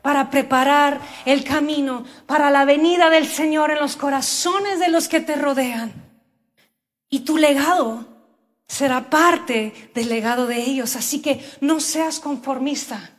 para 0.02 0.28
preparar 0.28 1.00
el 1.24 1.44
camino 1.44 2.04
para 2.26 2.50
la 2.50 2.66
venida 2.66 3.08
del 3.08 3.26
Señor 3.26 3.70
en 3.70 3.78
los 3.78 3.96
corazones 3.96 4.78
de 4.78 4.90
los 4.90 5.08
que 5.08 5.20
te 5.20 5.34
rodean. 5.34 5.94
Y 7.08 7.20
tu 7.20 7.38
legado 7.38 8.06
será 8.68 9.08
parte 9.08 9.90
del 9.94 10.10
legado 10.10 10.46
de 10.46 10.60
ellos. 10.60 10.94
Así 10.94 11.22
que 11.22 11.42
no 11.62 11.80
seas 11.80 12.20
conformista. 12.20 13.16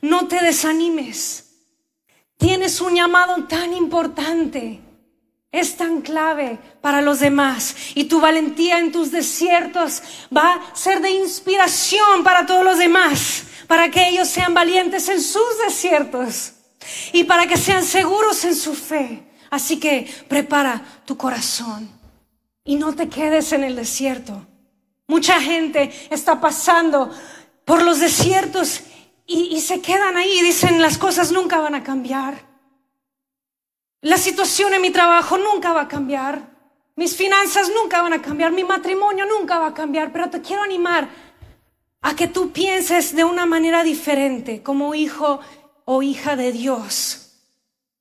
No 0.00 0.28
te 0.28 0.42
desanimes. 0.42 1.43
Tienes 2.44 2.78
un 2.82 2.94
llamado 2.94 3.44
tan 3.44 3.72
importante. 3.72 4.78
Es 5.50 5.78
tan 5.78 6.02
clave 6.02 6.58
para 6.82 7.00
los 7.00 7.20
demás. 7.20 7.74
Y 7.94 8.04
tu 8.04 8.20
valentía 8.20 8.78
en 8.80 8.92
tus 8.92 9.10
desiertos 9.10 10.02
va 10.36 10.52
a 10.52 10.76
ser 10.76 11.00
de 11.00 11.10
inspiración 11.10 12.22
para 12.22 12.44
todos 12.44 12.62
los 12.62 12.76
demás. 12.76 13.44
Para 13.66 13.90
que 13.90 14.10
ellos 14.10 14.28
sean 14.28 14.52
valientes 14.52 15.08
en 15.08 15.22
sus 15.22 15.58
desiertos. 15.64 16.52
Y 17.14 17.24
para 17.24 17.46
que 17.46 17.56
sean 17.56 17.82
seguros 17.82 18.44
en 18.44 18.54
su 18.54 18.74
fe. 18.74 19.22
Así 19.48 19.80
que 19.80 20.06
prepara 20.28 20.82
tu 21.06 21.16
corazón. 21.16 21.88
Y 22.62 22.76
no 22.76 22.94
te 22.94 23.08
quedes 23.08 23.54
en 23.54 23.64
el 23.64 23.74
desierto. 23.74 24.46
Mucha 25.06 25.40
gente 25.40 25.90
está 26.10 26.42
pasando 26.42 27.10
por 27.64 27.82
los 27.82 28.00
desiertos 28.00 28.82
y, 29.26 29.60
se 29.60 29.80
quedan 29.80 30.16
ahí 30.16 30.38
y 30.38 30.42
dicen 30.42 30.82
las 30.82 30.98
cosas 30.98 31.32
nunca 31.32 31.58
van 31.58 31.74
a 31.74 31.82
cambiar. 31.82 32.46
La 34.02 34.18
situación 34.18 34.74
en 34.74 34.82
mi 34.82 34.90
trabajo 34.90 35.38
nunca 35.38 35.72
va 35.72 35.82
a 35.82 35.88
cambiar. 35.88 36.52
Mis 36.96 37.16
finanzas 37.16 37.70
nunca 37.74 38.02
van 38.02 38.12
a 38.12 38.20
cambiar. 38.20 38.52
Mi 38.52 38.64
matrimonio 38.64 39.24
nunca 39.24 39.58
va 39.58 39.68
a 39.68 39.74
cambiar. 39.74 40.12
Pero 40.12 40.28
te 40.28 40.42
quiero 40.42 40.62
animar 40.62 41.08
a 42.02 42.14
que 42.14 42.28
tú 42.28 42.52
pienses 42.52 43.16
de 43.16 43.24
una 43.24 43.46
manera 43.46 43.82
diferente 43.82 44.62
como 44.62 44.94
hijo 44.94 45.40
o 45.86 46.02
hija 46.02 46.36
de 46.36 46.52
Dios. 46.52 47.32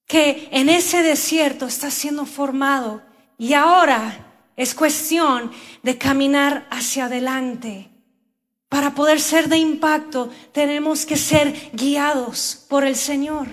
Que 0.06 0.50
en 0.52 0.68
ese 0.68 1.04
desierto 1.04 1.68
estás 1.68 1.94
siendo 1.94 2.26
formado 2.26 3.02
y 3.38 3.54
ahora 3.54 4.52
es 4.58 4.76
cuestión 4.76 5.52
de 5.84 5.98
caminar 5.98 6.68
hacia 6.70 7.06
adelante. 7.06 7.93
Para 8.74 8.96
poder 8.96 9.22
ser 9.22 9.50
de 9.50 9.58
impacto 9.58 10.32
tenemos 10.52 11.06
que 11.06 11.16
ser 11.16 11.54
guiados 11.74 12.66
por 12.68 12.84
el 12.84 12.96
Señor. 12.96 13.46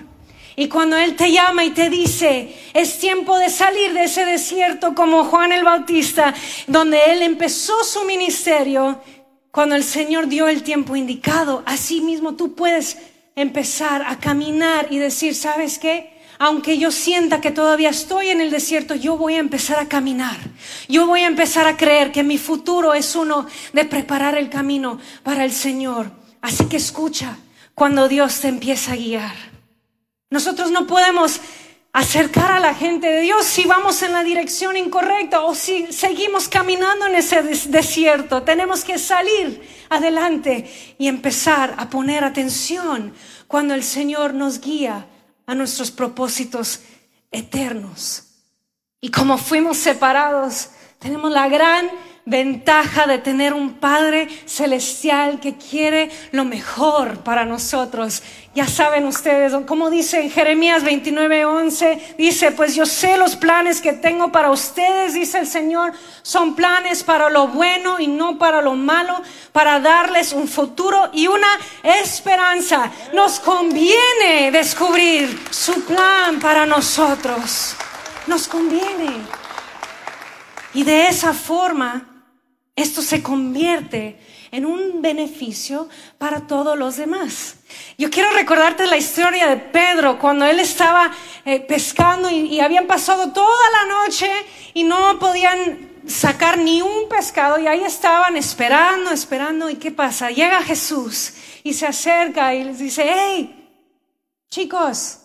Y 0.57 0.69
cuando 0.69 0.97
Él 0.97 1.15
te 1.15 1.31
llama 1.31 1.63
y 1.63 1.73
te 1.73 1.91
dice, 1.91 2.57
es 2.73 2.99
tiempo 2.99 3.39
de 3.39 3.51
salir 3.51 3.93
de 3.93 4.05
ese 4.05 4.25
desierto 4.25 4.95
como 4.95 5.25
Juan 5.25 5.53
el 5.53 5.63
Bautista, 5.63 6.33
donde 6.69 7.13
Él 7.13 7.21
empezó 7.21 7.85
su 7.85 8.07
ministerio, 8.07 9.03
cuando 9.51 9.75
el 9.75 9.85
Señor 9.85 10.27
dio 10.27 10.49
el 10.49 10.63
tiempo 10.63 10.97
indicado, 10.97 11.65
así 11.67 12.01
mismo 12.01 12.35
tú 12.35 12.55
puedes 12.55 12.97
empezar 13.37 14.03
a 14.07 14.19
caminar 14.21 14.87
y 14.89 14.97
decir, 14.97 15.35
¿sabes 15.35 15.79
qué? 15.79 16.19
Aunque 16.41 16.79
yo 16.79 16.91
sienta 16.91 17.43
que 17.43 17.51
todavía 17.51 17.91
estoy 17.91 18.31
en 18.31 18.41
el 18.41 18.51
desierto, 18.51 18.95
yo 18.95 19.19
voy 19.19 19.35
a 19.35 19.41
empezar 19.41 19.79
a 19.79 19.89
caminar. 19.89 20.39
Yo 20.89 21.07
voy 21.07 21.21
a 21.21 21.27
empezar 21.27 21.67
a 21.67 21.77
creer 21.77 22.13
que 22.13 22.23
mi 22.23 22.39
futuro 22.39 22.95
es 22.95 23.15
uno 23.15 23.47
de 23.75 23.85
preparar 23.85 24.39
el 24.39 24.49
camino 24.49 24.99
para 25.23 25.45
el 25.45 25.53
Señor. 25.53 26.11
Así 26.41 26.65
que 26.65 26.79
escucha 26.79 27.37
cuando 27.75 28.09
Dios 28.09 28.41
te 28.41 28.49
empieza 28.49 28.93
a 28.93 28.97
guiar. 28.97 29.35
Nosotros 30.31 30.71
no 30.71 30.87
podemos 30.87 31.43
acercar 31.93 32.53
a 32.53 32.61
la 32.61 32.75
gente 32.75 33.09
de 33.09 33.21
Dios 33.21 33.45
si 33.45 33.67
vamos 33.67 34.03
en 34.03 34.13
la 34.13 34.25
dirección 34.25 34.79
incorrecta 34.79 35.43
o 35.43 35.55
si 35.55 35.93
seguimos 35.93 36.49
caminando 36.49 37.07
en 37.07 37.17
ese 37.17 37.43
desierto. 37.43 38.45
Tenemos 38.45 38.83
que 38.83 38.97
salir 38.97 39.61
adelante 39.91 40.73
y 40.97 41.07
empezar 41.07 41.75
a 41.77 41.91
poner 41.91 42.25
atención 42.25 43.13
cuando 43.47 43.75
el 43.75 43.83
Señor 43.83 44.33
nos 44.33 44.63
guía 44.63 45.07
a 45.51 45.55
nuestros 45.57 45.91
propósitos 45.91 46.79
eternos. 47.33 48.23
Y 49.01 49.11
como 49.11 49.37
fuimos 49.37 49.79
separados, 49.79 50.69
tenemos 51.01 51.33
la 51.33 51.49
gran 51.49 51.91
ventaja 52.31 53.07
de 53.07 53.19
tener 53.19 53.53
un 53.53 53.75
Padre 53.75 54.29
celestial 54.47 55.41
que 55.41 55.57
quiere 55.57 56.11
lo 56.31 56.45
mejor 56.45 57.19
para 57.19 57.45
nosotros. 57.45 58.23
Ya 58.55 58.67
saben 58.67 59.07
ustedes, 59.07 59.53
como 59.67 59.91
dice 59.91 60.21
en 60.21 60.31
Jeremías 60.31 60.83
29:11, 60.83 62.17
dice, 62.17 62.53
pues 62.53 62.75
yo 62.75 62.87
sé 62.87 63.17
los 63.17 63.37
planes 63.37 63.81
que 63.81 63.93
tengo 63.93 64.33
para 64.33 64.51
ustedes, 64.51 65.15
dice 65.15 65.39
el 65.39 65.47
Señor, 65.47 65.93
son 66.23 66.55
planes 66.55 67.05
para 67.05 67.31
lo 67.31 67.49
bueno 67.49 68.01
y 68.01 68.07
no 68.07 68.39
para 68.39 68.63
lo 68.63 68.75
malo, 68.75 69.23
para 69.53 69.81
darles 69.81 70.33
un 70.33 70.49
futuro 70.49 71.11
y 71.13 71.27
una 71.27 71.49
esperanza. 71.83 72.91
Nos 73.13 73.41
conviene 73.41 74.51
descubrir 74.53 75.39
su 75.51 75.85
plan 75.85 76.39
para 76.41 76.65
nosotros. 76.65 77.75
Nos 78.27 78.47
conviene. 78.47 79.17
Y 80.75 80.85
de 80.85 81.09
esa 81.09 81.33
forma 81.33 82.10
esto 82.77 83.03
se 83.03 83.23
convierte 83.23 84.19
en 84.53 84.67
un 84.67 85.03
beneficio 85.03 85.89
para 86.19 86.47
todos 86.47 86.77
los 86.79 86.97
demás. 86.97 87.57
Yo 87.99 88.11
quiero 88.11 88.31
recordarte 88.33 88.87
la 88.87 88.97
historia 88.97 89.49
de 89.49 89.57
Pedro 89.57 90.19
cuando 90.19 90.45
él 90.45 90.59
estaba 90.59 91.11
eh, 91.45 91.61
pescando 91.61 92.31
y, 92.31 92.47
y 92.47 92.61
habían 92.61 92.87
pasado 92.87 93.33
toda 93.33 93.71
la 93.73 94.05
noche 94.05 94.31
y 94.75 94.85
no 94.85 95.19
podían 95.19 95.91
sacar 96.07 96.59
ni 96.59 96.83
un 96.83 97.09
pescado 97.09 97.59
y 97.59 97.67
ahí 97.67 97.83
estaban 97.83 98.37
esperando, 98.37 99.11
esperando. 99.11 99.71
¿Y 99.71 99.77
qué 99.77 99.91
pasa? 99.91 100.31
Llega 100.31 100.63
Jesús 100.63 101.35
y 101.63 101.75
se 101.75 101.87
acerca 101.87 102.55
y 102.55 102.65
les 102.65 102.79
dice, 102.79 103.05
hey, 103.07 103.69
chicos, 104.51 105.21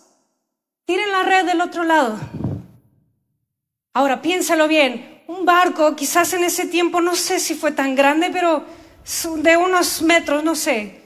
tiren 0.84 1.10
la 1.10 1.22
red 1.22 1.46
del 1.46 1.60
otro 1.60 1.84
lado. 1.84 2.18
Ahora 3.94 4.20
piénsalo 4.20 4.68
bien, 4.68 5.15
un 5.26 5.44
barco, 5.44 5.96
quizás 5.96 6.32
en 6.32 6.44
ese 6.44 6.66
tiempo 6.66 7.00
no 7.00 7.14
sé 7.14 7.40
si 7.40 7.54
fue 7.54 7.72
tan 7.72 7.94
grande, 7.94 8.30
pero 8.32 8.64
de 9.36 9.56
unos 9.56 10.02
metros, 10.02 10.42
no 10.42 10.54
sé. 10.54 11.02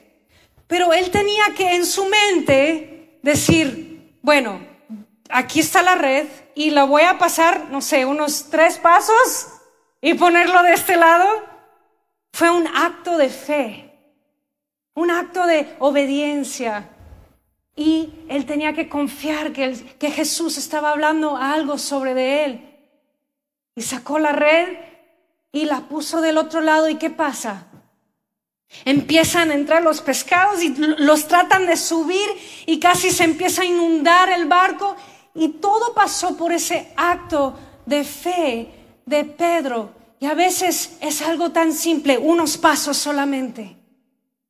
Pero 0.67 0.93
él 0.93 1.11
tenía 1.11 1.53
que 1.57 1.75
en 1.75 1.85
su 1.85 2.07
mente 2.07 3.19
decir, 3.23 4.17
bueno, 4.23 4.61
aquí 5.29 5.61
está 5.61 5.83
la 5.83 5.95
red 5.95 6.27
y 6.55 6.71
la 6.71 6.85
voy 6.85 7.03
a 7.03 7.19
pasar, 7.19 7.69
no 7.71 7.81
sé, 7.81 8.05
unos 8.05 8.51
tres 8.51 8.79
pasos 8.79 9.49
y 10.01 10.15
ponerlo 10.15 10.63
de 10.63 10.75
este 10.75 10.97
lado. 10.97 11.27
Fue 12.33 12.51
un 12.51 12.67
acto 12.69 13.17
de 13.17 13.29
fe, 13.29 13.93
un 14.95 15.11
acto 15.11 15.47
de 15.47 15.75
obediencia. 15.79 16.89
Y 17.77 18.13
él 18.29 18.47
tenía 18.47 18.73
que 18.73 18.89
confiar 18.89 19.53
que, 19.53 20.11
Jesús 20.11 20.59
estaba 20.59 20.91
hablando 20.91 21.37
algo 21.37 21.79
sobre 21.79 22.15
de 22.15 22.45
él. 22.45 22.70
Y 23.81 23.83
sacó 23.83 24.19
la 24.19 24.33
red 24.33 24.77
y 25.53 25.65
la 25.65 25.89
puso 25.89 26.21
del 26.21 26.37
otro 26.37 26.61
lado. 26.61 26.91
¿Y 26.91 26.97
qué 26.97 27.09
pasa? 27.09 27.67
Empiezan 28.85 29.51
a 29.51 29.55
entrar 29.55 29.83
los 29.83 30.03
pescados 30.03 30.63
y 30.63 30.75
los 30.77 31.27
tratan 31.27 31.65
de 31.65 31.79
subir 31.79 32.29
y 32.67 32.79
casi 32.79 33.11
se 33.11 33.25
empieza 33.25 33.63
a 33.63 33.65
inundar 33.65 34.29
el 34.29 34.45
barco. 34.45 34.97
Y 35.35 35.49
todo 35.49 35.95
pasó 35.95 36.37
por 36.37 36.53
ese 36.53 36.93
acto 36.95 37.59
de 37.87 38.05
fe 38.05 38.69
de 39.07 39.25
Pedro. 39.25 39.95
Y 40.19 40.27
a 40.27 40.35
veces 40.35 40.99
es 41.01 41.23
algo 41.23 41.51
tan 41.51 41.73
simple, 41.73 42.19
unos 42.19 42.59
pasos 42.59 42.99
solamente. 42.99 43.79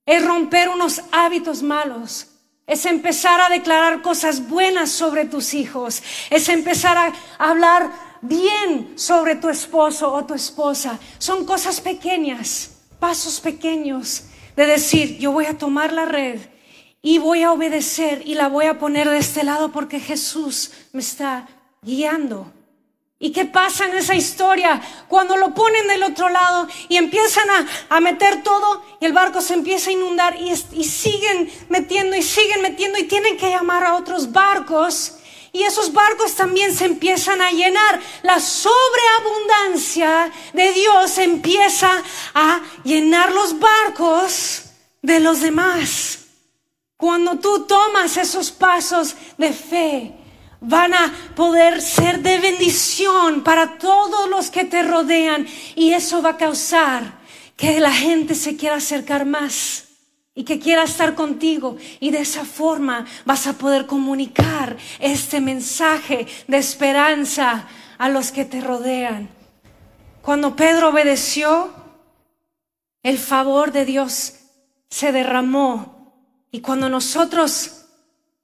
Es 0.05 0.27
romper 0.27 0.71
unos 0.71 1.03
hábitos 1.12 1.62
malos. 1.62 2.27
Es 2.66 2.85
empezar 2.85 3.40
a 3.40 3.49
declarar 3.49 4.03
cosas 4.03 4.49
buenas 4.49 4.90
sobre 4.90 5.25
tus 5.25 5.55
hijos. 5.55 6.03
Es 6.31 6.49
empezar 6.49 6.99
a 6.99 7.12
hablar 7.38 8.10
bien 8.22 8.92
sobre 8.96 9.37
tu 9.37 9.48
esposo 9.48 10.12
o 10.12 10.24
tu 10.24 10.35
esposa. 10.35 10.98
Son 11.18 11.44
cosas 11.44 11.80
pequeñas, 11.80 12.70
pasos 12.98 13.40
pequeños 13.40 14.24
de 14.56 14.66
decir, 14.66 15.18
yo 15.18 15.33
voy 15.33 15.46
a 15.46 15.59
tomar 15.59 15.92
la 15.92 16.04
red 16.04 16.40
y 17.02 17.18
voy 17.18 17.42
a 17.42 17.52
obedecer 17.52 18.22
y 18.26 18.35
la 18.35 18.48
voy 18.48 18.66
a 18.66 18.78
poner 18.78 19.09
de 19.09 19.18
este 19.18 19.42
lado 19.42 19.72
porque 19.72 20.00
Jesús 20.00 20.72
me 20.92 21.00
está 21.00 21.48
guiando. 21.83 22.52
¿Y 23.22 23.33
qué 23.33 23.44
pasa 23.44 23.85
en 23.85 23.94
esa 23.96 24.14
historia? 24.14 24.80
Cuando 25.06 25.37
lo 25.37 25.52
ponen 25.52 25.87
del 25.88 26.02
otro 26.04 26.30
lado 26.30 26.66
y 26.88 26.96
empiezan 26.96 27.44
a, 27.90 28.00
meter 28.00 28.42
todo 28.42 28.83
y 28.98 29.04
el 29.04 29.12
barco 29.12 29.42
se 29.42 29.52
empieza 29.52 29.90
a 29.90 29.92
inundar 29.92 30.40
y, 30.40 30.50
y 30.50 30.85
siguen 30.85 31.50
metiendo 31.68 32.16
y 32.16 32.22
siguen 32.22 32.62
metiendo 32.62 32.98
y 32.98 33.04
tienen 33.04 33.37
que 33.37 33.50
llamar 33.50 33.85
a 33.85 33.96
otros 33.96 34.33
barcos 34.33 35.18
y 35.53 35.63
esos 35.63 35.93
barcos 35.93 36.35
también 36.35 36.75
se 36.75 36.85
empiezan 36.85 37.41
a 37.41 37.51
llenar. 37.51 38.01
La 38.23 38.39
sobreabundancia 38.41 40.31
de 40.53 40.73
Dios 40.73 41.19
empieza 41.19 42.03
a 42.35 42.61
llenar 42.85 43.33
los 43.33 43.59
barcos 43.59 44.63
de 45.03 45.21
los 45.21 45.41
demás. 45.41 46.19
Cuando 46.97 47.39
tú 47.39 47.67
tomas 47.67 48.17
esos 48.17 48.51
pasos 48.51 49.17
de 49.39 49.53
fe, 49.53 50.15
van 50.61 50.95
a 50.95 51.13
poder 51.35 51.81
ser 51.81 52.21
de 52.21 52.39
bendición 52.39 53.43
para 53.43 53.79
todos 53.79 54.29
los 54.29 54.51
que 54.51 54.65
te 54.65 54.83
rodean 54.83 55.47
y 55.75 55.95
eso 55.95 56.21
va 56.21 56.31
a 56.31 56.37
causar 56.37 57.19
que 57.57 57.81
la 57.81 57.93
gente 57.93 58.35
se 58.35 58.57
quiera 58.57 58.77
acercar 58.77 59.25
más 59.25 59.89
y 60.35 60.45
que 60.45 60.59
quiera 60.59 60.85
estar 60.85 61.14
contigo. 61.14 61.77
Y 61.99 62.11
de 62.11 62.21
esa 62.21 62.45
forma 62.45 63.07
vas 63.25 63.47
a 63.47 63.55
poder 63.55 63.87
comunicar 63.87 64.77
este 64.99 65.40
mensaje 65.40 66.27
de 66.47 66.57
esperanza 66.57 67.66
a 67.99 68.09
los 68.09 68.33
que 68.33 68.45
te 68.45 68.61
rodean. 68.61 69.29
Cuando 70.23 70.55
Pedro 70.55 70.90
obedeció, 70.90 71.73
el 73.03 73.19
favor 73.19 73.73
de 73.73 73.85
Dios 73.85 74.35
se 74.88 75.12
derramó. 75.12 76.12
Y 76.51 76.61
cuando 76.61 76.88
nosotros 76.88 77.87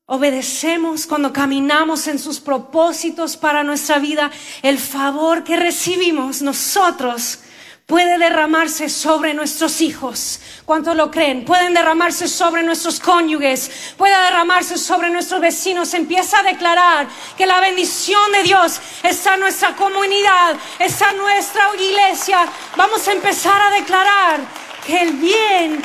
obedecemos, 0.06 1.06
cuando 1.06 1.32
caminamos 1.32 2.06
en 2.06 2.18
sus 2.18 2.40
propósitos 2.40 3.36
para 3.36 3.64
nuestra 3.64 3.98
vida, 3.98 4.30
el 4.62 4.78
favor 4.78 5.44
que 5.44 5.56
recibimos 5.56 6.42
nosotros 6.42 7.40
puede 7.86 8.18
derramarse 8.18 8.88
sobre 8.88 9.32
nuestros 9.32 9.80
hijos. 9.80 10.40
¿Cuántos 10.64 10.96
lo 10.96 11.10
creen? 11.10 11.44
Pueden 11.44 11.72
derramarse 11.72 12.26
sobre 12.26 12.64
nuestros 12.64 12.98
cónyuges, 12.98 13.94
puede 13.96 14.16
derramarse 14.24 14.76
sobre 14.76 15.08
nuestros 15.10 15.40
vecinos. 15.40 15.94
Empieza 15.94 16.40
a 16.40 16.42
declarar 16.42 17.06
que 17.38 17.46
la 17.46 17.60
bendición 17.60 18.32
de 18.32 18.42
Dios 18.42 18.80
está 19.04 19.34
en 19.34 19.40
nuestra 19.40 19.76
comunidad, 19.76 20.56
está 20.80 21.12
en 21.12 21.18
nuestra 21.18 21.62
iglesia. 21.76 22.40
Vamos 22.76 23.06
a 23.06 23.12
empezar 23.12 23.60
a 23.60 23.70
declarar 23.70 24.40
que 24.84 25.02
el 25.02 25.12
bien 25.12 25.80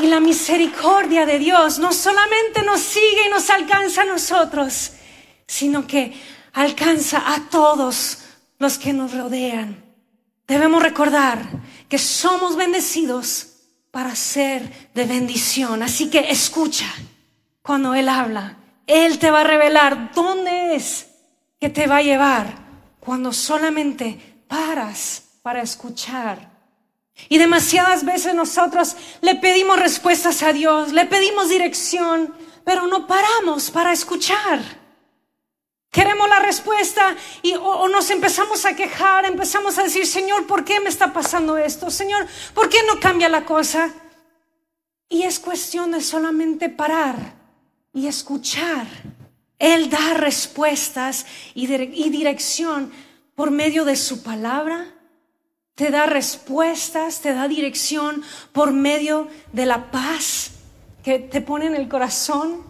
y 0.00 0.08
la 0.08 0.18
misericordia 0.18 1.24
de 1.24 1.38
Dios 1.38 1.78
no 1.78 1.92
solamente 1.92 2.62
nos 2.62 2.80
sigue 2.80 3.26
y 3.26 3.30
nos 3.30 3.48
alcanza 3.48 4.02
a 4.02 4.06
nosotros, 4.06 4.90
sino 5.46 5.86
que 5.86 6.20
alcanza 6.52 7.22
a 7.32 7.48
todos 7.48 8.18
los 8.58 8.76
que 8.76 8.92
nos 8.92 9.14
rodean. 9.14 9.83
Debemos 10.46 10.82
recordar 10.82 11.42
que 11.88 11.98
somos 11.98 12.56
bendecidos 12.56 13.48
para 13.90 14.14
ser 14.14 14.90
de 14.94 15.04
bendición. 15.04 15.82
Así 15.82 16.10
que 16.10 16.30
escucha 16.30 16.92
cuando 17.62 17.94
Él 17.94 18.08
habla. 18.08 18.58
Él 18.86 19.18
te 19.18 19.30
va 19.30 19.40
a 19.40 19.44
revelar 19.44 20.12
dónde 20.14 20.74
es 20.74 21.06
que 21.58 21.70
te 21.70 21.86
va 21.86 21.98
a 21.98 22.02
llevar 22.02 22.54
cuando 23.00 23.32
solamente 23.32 24.42
paras 24.48 25.22
para 25.42 25.62
escuchar. 25.62 26.50
Y 27.28 27.38
demasiadas 27.38 28.04
veces 28.04 28.34
nosotros 28.34 28.96
le 29.20 29.36
pedimos 29.36 29.78
respuestas 29.78 30.42
a 30.42 30.52
Dios, 30.52 30.92
le 30.92 31.06
pedimos 31.06 31.48
dirección, 31.48 32.34
pero 32.64 32.86
no 32.86 33.06
paramos 33.06 33.70
para 33.70 33.92
escuchar. 33.92 34.83
Queremos 35.94 36.28
la 36.28 36.40
respuesta 36.40 37.16
y 37.40 37.54
o, 37.54 37.86
nos 37.86 38.10
empezamos 38.10 38.64
a 38.66 38.74
quejar, 38.74 39.26
empezamos 39.26 39.78
a 39.78 39.84
decir, 39.84 40.08
Señor, 40.08 40.44
¿por 40.44 40.64
qué 40.64 40.80
me 40.80 40.88
está 40.88 41.12
pasando 41.12 41.56
esto? 41.56 41.88
Señor, 41.88 42.26
¿por 42.52 42.68
qué 42.68 42.78
no 42.84 42.98
cambia 42.98 43.28
la 43.28 43.44
cosa? 43.44 43.94
Y 45.08 45.22
es 45.22 45.38
cuestión 45.38 45.92
de 45.92 46.00
solamente 46.00 46.68
parar 46.68 47.36
y 47.92 48.08
escuchar. 48.08 48.88
Él 49.60 49.88
da 49.88 50.14
respuestas 50.14 51.26
y, 51.54 51.72
y 51.72 52.10
dirección 52.10 52.90
por 53.36 53.52
medio 53.52 53.84
de 53.84 53.94
su 53.94 54.24
palabra. 54.24 54.92
Te 55.76 55.92
da 55.92 56.06
respuestas, 56.06 57.20
te 57.20 57.32
da 57.32 57.46
dirección 57.46 58.24
por 58.50 58.72
medio 58.72 59.28
de 59.52 59.66
la 59.66 59.92
paz 59.92 60.50
que 61.04 61.20
te 61.20 61.40
pone 61.40 61.66
en 61.66 61.76
el 61.76 61.88
corazón. 61.88 62.64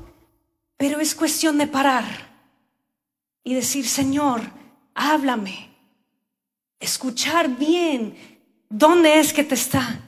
Pero 0.77 1.01
es 1.01 1.15
cuestión 1.15 1.57
de 1.57 1.69
parar 1.69 2.34
y 3.45 3.55
decir, 3.55 3.87
Señor, 3.87 4.41
háblame. 4.95 5.71
Escuchar 6.81 7.57
bien 7.57 8.17
dónde 8.69 9.21
es 9.21 9.33
que 9.33 9.45
te 9.45 9.55
está 9.55 10.01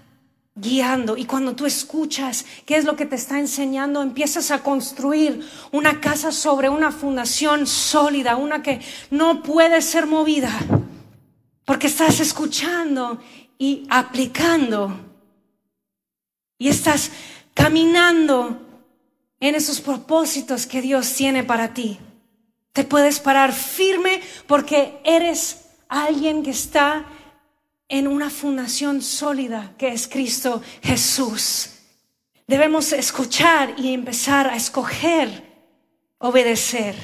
guiando. 0.55 1.17
Y 1.17 1.27
cuando 1.27 1.55
tú 1.55 1.67
escuchas 1.67 2.47
qué 2.65 2.77
es 2.77 2.85
lo 2.85 2.97
que 2.97 3.07
te 3.07 3.17
está 3.17 3.39
enseñando, 3.39 4.03
empiezas 4.03 4.51
a 4.51 4.63
construir 4.63 5.47
una 5.71 6.01
casa 6.01 6.33
sobre 6.33 6.71
una 6.71 6.91
fundación 6.91 7.67
sólida, 7.67 8.37
una 8.37 8.63
que 8.63 8.81
no 9.11 9.43
puede 9.43 9.83
ser 9.83 10.07
movida, 10.07 10.51
porque 11.65 11.87
estás 11.87 12.21
escuchando 12.21 13.21
y 13.59 13.87
aplicando. 13.91 14.99
Y 16.59 16.69
estás 16.69 17.11
caminando 17.53 18.63
en 19.41 19.55
esos 19.55 19.83
propósitos 19.83 20.67
que 20.67 20.81
Dios 20.81 21.13
tiene 21.13 21.45
para 21.45 21.75
ti. 21.75 21.99
Te 22.77 22.85
puedes 22.85 23.21
parar 23.21 23.55
firme 23.55 24.21
porque 24.47 25.01
eres 25.03 25.63
alguien 25.89 26.43
que 26.43 26.51
está 26.51 27.07
en 27.89 28.07
una 28.07 28.29
fundación 28.29 29.01
sólida 29.01 29.73
que 29.79 29.89
es 29.89 30.07
Cristo 30.07 30.61
Jesús. 30.83 31.71
Debemos 32.47 32.93
escuchar 32.93 33.73
y 33.79 33.95
empezar 33.95 34.49
a 34.49 34.57
escoger 34.57 35.43
obedecer. 36.19 36.95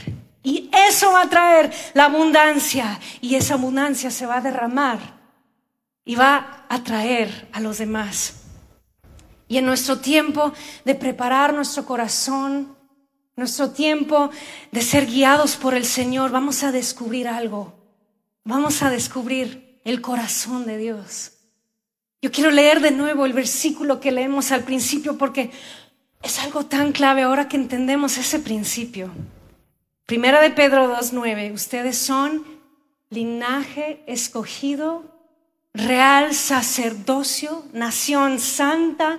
Y 0.42 0.68
eso 0.90 1.12
va 1.12 1.22
a 1.22 1.30
traer 1.30 1.72
la 1.94 2.04
abundancia 2.04 3.00
y 3.22 3.36
esa 3.36 3.54
abundancia 3.54 4.10
se 4.10 4.26
va 4.26 4.36
a 4.36 4.40
derramar 4.42 4.98
y 6.04 6.16
va 6.16 6.66
a 6.68 6.74
atraer 6.74 7.48
a 7.50 7.60
los 7.60 7.78
demás. 7.78 8.42
Y 9.48 9.56
en 9.56 9.64
nuestro 9.64 10.00
tiempo 10.00 10.52
de 10.84 10.94
preparar 10.94 11.54
nuestro 11.54 11.86
corazón, 11.86 12.76
nuestro 13.36 13.70
tiempo 13.70 14.30
de 14.70 14.82
ser 14.82 15.06
guiados 15.06 15.56
por 15.56 15.74
el 15.74 15.84
Señor, 15.84 16.30
vamos 16.30 16.62
a 16.62 16.72
descubrir 16.72 17.28
algo. 17.28 17.74
Vamos 18.44 18.82
a 18.82 18.90
descubrir 18.90 19.80
el 19.84 20.00
corazón 20.00 20.66
de 20.66 20.76
Dios. 20.78 21.32
Yo 22.20 22.30
quiero 22.30 22.50
leer 22.50 22.80
de 22.80 22.90
nuevo 22.90 23.24
el 23.26 23.32
versículo 23.32 24.00
que 24.00 24.12
leemos 24.12 24.52
al 24.52 24.62
principio 24.62 25.18
porque 25.18 25.50
es 26.22 26.38
algo 26.38 26.66
tan 26.66 26.92
clave 26.92 27.22
ahora 27.22 27.48
que 27.48 27.56
entendemos 27.56 28.18
ese 28.18 28.38
principio. 28.38 29.10
Primera 30.06 30.40
de 30.40 30.50
Pedro 30.50 30.94
2.9, 30.96 31.52
ustedes 31.52 31.98
son 31.98 32.44
linaje 33.10 34.02
escogido, 34.06 35.04
real 35.74 36.34
sacerdocio, 36.34 37.64
nación 37.72 38.38
santa, 38.38 39.18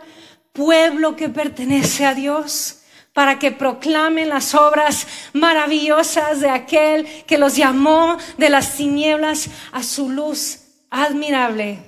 pueblo 0.54 1.15
que 1.15 1.30
pertenece 1.30 2.06
a 2.06 2.13
Dios 2.13 2.83
para 3.13 3.38
que 3.39 3.52
proclamen 3.52 4.30
las 4.30 4.56
obras 4.56 5.08
maravillosas 5.34 6.39
de 6.39 6.49
aquel 6.49 7.06
que 7.26 7.38
los 7.38 7.56
llamó 7.56 8.17
de 8.38 8.49
las 8.49 8.76
tinieblas 8.76 9.49
a 9.71 9.84
su 9.84 10.10
luz 10.10 10.60
admirable. 10.89 11.80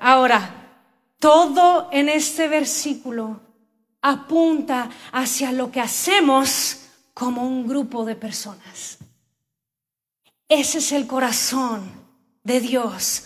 Ahora, 0.00 0.64
todo 1.18 1.88
en 1.92 2.08
este 2.08 2.48
versículo 2.48 3.40
apunta 4.02 4.90
hacia 5.12 5.52
lo 5.52 5.70
que 5.70 5.80
hacemos 5.80 6.80
como 7.14 7.46
un 7.46 7.66
grupo 7.66 8.04
de 8.04 8.16
personas. 8.16 8.98
Ese 10.48 10.78
es 10.78 10.92
el 10.92 11.06
corazón 11.06 11.90
de 12.42 12.60
Dios 12.60 13.24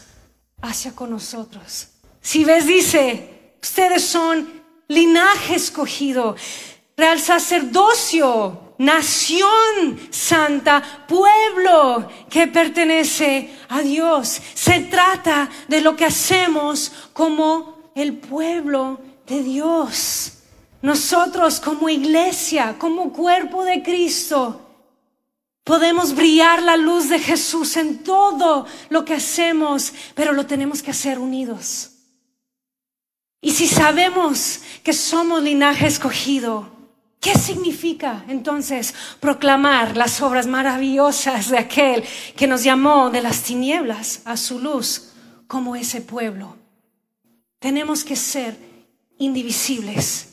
hacia 0.63 0.95
con 0.95 1.11
nosotros. 1.11 1.89
Si 2.21 2.45
ves, 2.45 2.67
dice, 2.67 3.57
ustedes 3.63 4.05
son 4.05 4.63
linaje 4.87 5.57
escogido, 5.57 6.37
real 6.99 7.21
sacerdocio, 7.21 8.75
nación 8.79 10.01
santa, 10.11 11.07
pueblo 11.07 12.09
que 12.29 12.49
pertenece 12.49 13.55
a 13.69 13.81
Dios. 13.81 14.43
Se 14.53 14.81
trata 14.81 15.49
de 15.69 15.81
lo 15.81 15.95
que 15.95 16.05
hacemos 16.05 16.93
como 17.13 17.93
el 17.95 18.19
pueblo 18.19 19.01
de 19.29 19.45
Dios. 19.45 20.33
Nosotros 20.83 21.61
como 21.61 21.89
iglesia, 21.89 22.75
como 22.79 23.13
cuerpo 23.13 23.65
de 23.65 23.81
Cristo, 23.81 24.61
podemos 25.63 26.17
brillar 26.17 26.63
la 26.63 26.77
luz 26.77 27.09
de 27.09 27.21
Jesús 27.21 27.77
en 27.77 28.03
todo 28.03 28.67
lo 28.89 29.05
que 29.05 29.15
hacemos, 29.15 29.93
pero 30.17 30.33
lo 30.33 30.47
tenemos 30.47 30.83
que 30.83 30.91
hacer 30.91 31.21
unidos. 31.21 31.93
Y 33.41 33.53
si 33.53 33.69
sabemos 33.69 34.63
que 34.83 34.93
somos 34.93 35.41
linaje 35.43 35.87
escogido, 35.87 36.78
¿Qué 37.21 37.35
significa 37.35 38.25
entonces 38.29 38.95
proclamar 39.19 39.97
las 39.97 40.23
obras 40.23 40.47
maravillosas 40.47 41.51
de 41.51 41.59
aquel 41.59 42.05
que 42.37 42.47
nos 42.47 42.63
llamó 42.63 43.11
de 43.11 43.23
las 43.23 43.43
tinieblas 43.43 44.23
a 44.25 44.37
su 44.37 44.61
luz 44.61 45.11
como 45.49 45.75
ese 45.75 46.01
pueblo? 46.01 46.57
Tenemos 47.59 48.05
que 48.05 48.15
ser 48.15 48.57
indivisibles. 49.19 50.29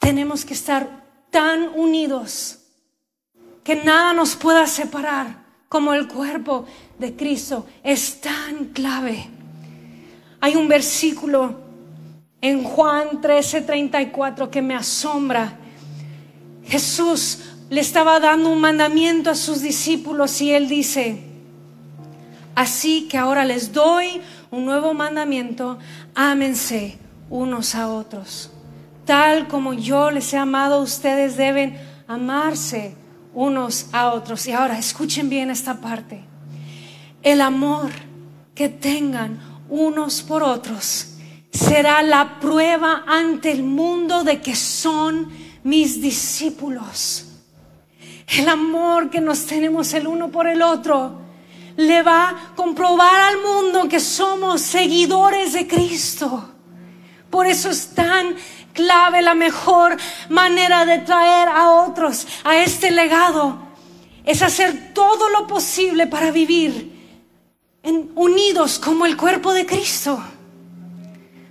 Tenemos 0.00 0.44
que 0.44 0.54
estar 0.54 1.04
tan 1.30 1.68
unidos 1.74 2.60
que 3.62 3.76
nada 3.76 4.14
nos 4.14 4.36
pueda 4.36 4.66
separar 4.66 5.44
como 5.68 5.92
el 5.92 6.08
cuerpo 6.08 6.64
de 6.98 7.14
Cristo. 7.14 7.66
Es 7.82 8.22
tan 8.22 8.66
clave. 8.72 9.28
Hay 10.40 10.56
un 10.56 10.66
versículo 10.66 11.67
en 12.40 12.62
Juan 12.62 13.20
13:34 13.20 14.50
que 14.50 14.62
me 14.62 14.74
asombra. 14.74 15.58
Jesús 16.64 17.40
le 17.70 17.80
estaba 17.80 18.20
dando 18.20 18.50
un 18.50 18.60
mandamiento 18.60 19.30
a 19.30 19.34
sus 19.34 19.60
discípulos 19.60 20.40
y 20.40 20.52
él 20.52 20.68
dice, 20.68 21.22
así 22.54 23.08
que 23.08 23.18
ahora 23.18 23.44
les 23.44 23.72
doy 23.72 24.20
un 24.50 24.64
nuevo 24.64 24.94
mandamiento, 24.94 25.78
ámense 26.14 26.98
unos 27.30 27.74
a 27.74 27.88
otros. 27.88 28.50
Tal 29.04 29.48
como 29.48 29.72
yo 29.72 30.10
les 30.10 30.32
he 30.32 30.36
amado, 30.36 30.82
ustedes 30.82 31.36
deben 31.36 31.78
amarse 32.06 32.94
unos 33.34 33.86
a 33.92 34.12
otros. 34.12 34.46
Y 34.46 34.52
ahora 34.52 34.78
escuchen 34.78 35.30
bien 35.30 35.50
esta 35.50 35.80
parte. 35.80 36.20
El 37.22 37.40
amor 37.40 37.90
que 38.54 38.68
tengan 38.68 39.40
unos 39.70 40.22
por 40.22 40.42
otros 40.42 41.17
será 41.50 42.02
la 42.02 42.38
prueba 42.40 43.04
ante 43.06 43.50
el 43.50 43.62
mundo 43.62 44.24
de 44.24 44.40
que 44.40 44.54
son 44.54 45.28
mis 45.64 46.00
discípulos. 46.00 47.24
el 48.36 48.48
amor 48.48 49.08
que 49.08 49.22
nos 49.22 49.46
tenemos 49.46 49.94
el 49.94 50.06
uno 50.06 50.30
por 50.30 50.46
el 50.46 50.60
otro, 50.60 51.18
le 51.76 52.02
va 52.02 52.28
a 52.28 52.54
comprobar 52.54 53.20
al 53.20 53.38
mundo 53.38 53.88
que 53.88 54.00
somos 54.00 54.60
seguidores 54.60 55.54
de 55.54 55.66
Cristo. 55.66 56.50
Por 57.30 57.46
eso 57.46 57.70
es 57.70 57.94
tan 57.94 58.34
clave 58.72 59.22
la 59.22 59.34
mejor 59.34 59.96
manera 60.28 60.84
de 60.84 60.98
traer 60.98 61.48
a 61.48 61.70
otros 61.70 62.26
a 62.44 62.58
este 62.58 62.90
legado. 62.90 63.58
Es 64.24 64.42
hacer 64.42 64.92
todo 64.92 65.28
lo 65.30 65.46
posible 65.46 66.06
para 66.06 66.30
vivir 66.30 66.98
unidos 68.14 68.78
como 68.78 69.06
el 69.06 69.16
cuerpo 69.16 69.52
de 69.52 69.64
Cristo. 69.64 70.22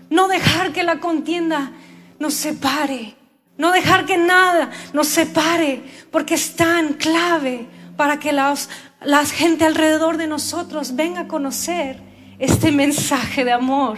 No 0.10 0.28
dejar 0.28 0.72
que 0.74 0.84
la 0.84 1.00
contienda 1.00 1.72
nos 2.20 2.34
separe. 2.34 3.15
No 3.58 3.72
dejar 3.72 4.06
que 4.06 4.17
nada 4.17 4.70
nos 4.93 5.08
separe, 5.08 5.84
porque 6.12 6.36
es 6.36 6.56
tan 6.56 6.93
clave 6.93 7.67
para 7.96 8.20
que 8.20 8.32
la 8.32 9.26
gente 9.26 9.65
alrededor 9.65 10.17
de 10.17 10.28
nosotros 10.28 10.96
venga 10.96 11.22
a 11.22 11.28
conocer 11.28 12.00
este 12.38 12.72
mensaje 12.72 13.43
de 13.43 13.52
amor. 13.52 13.98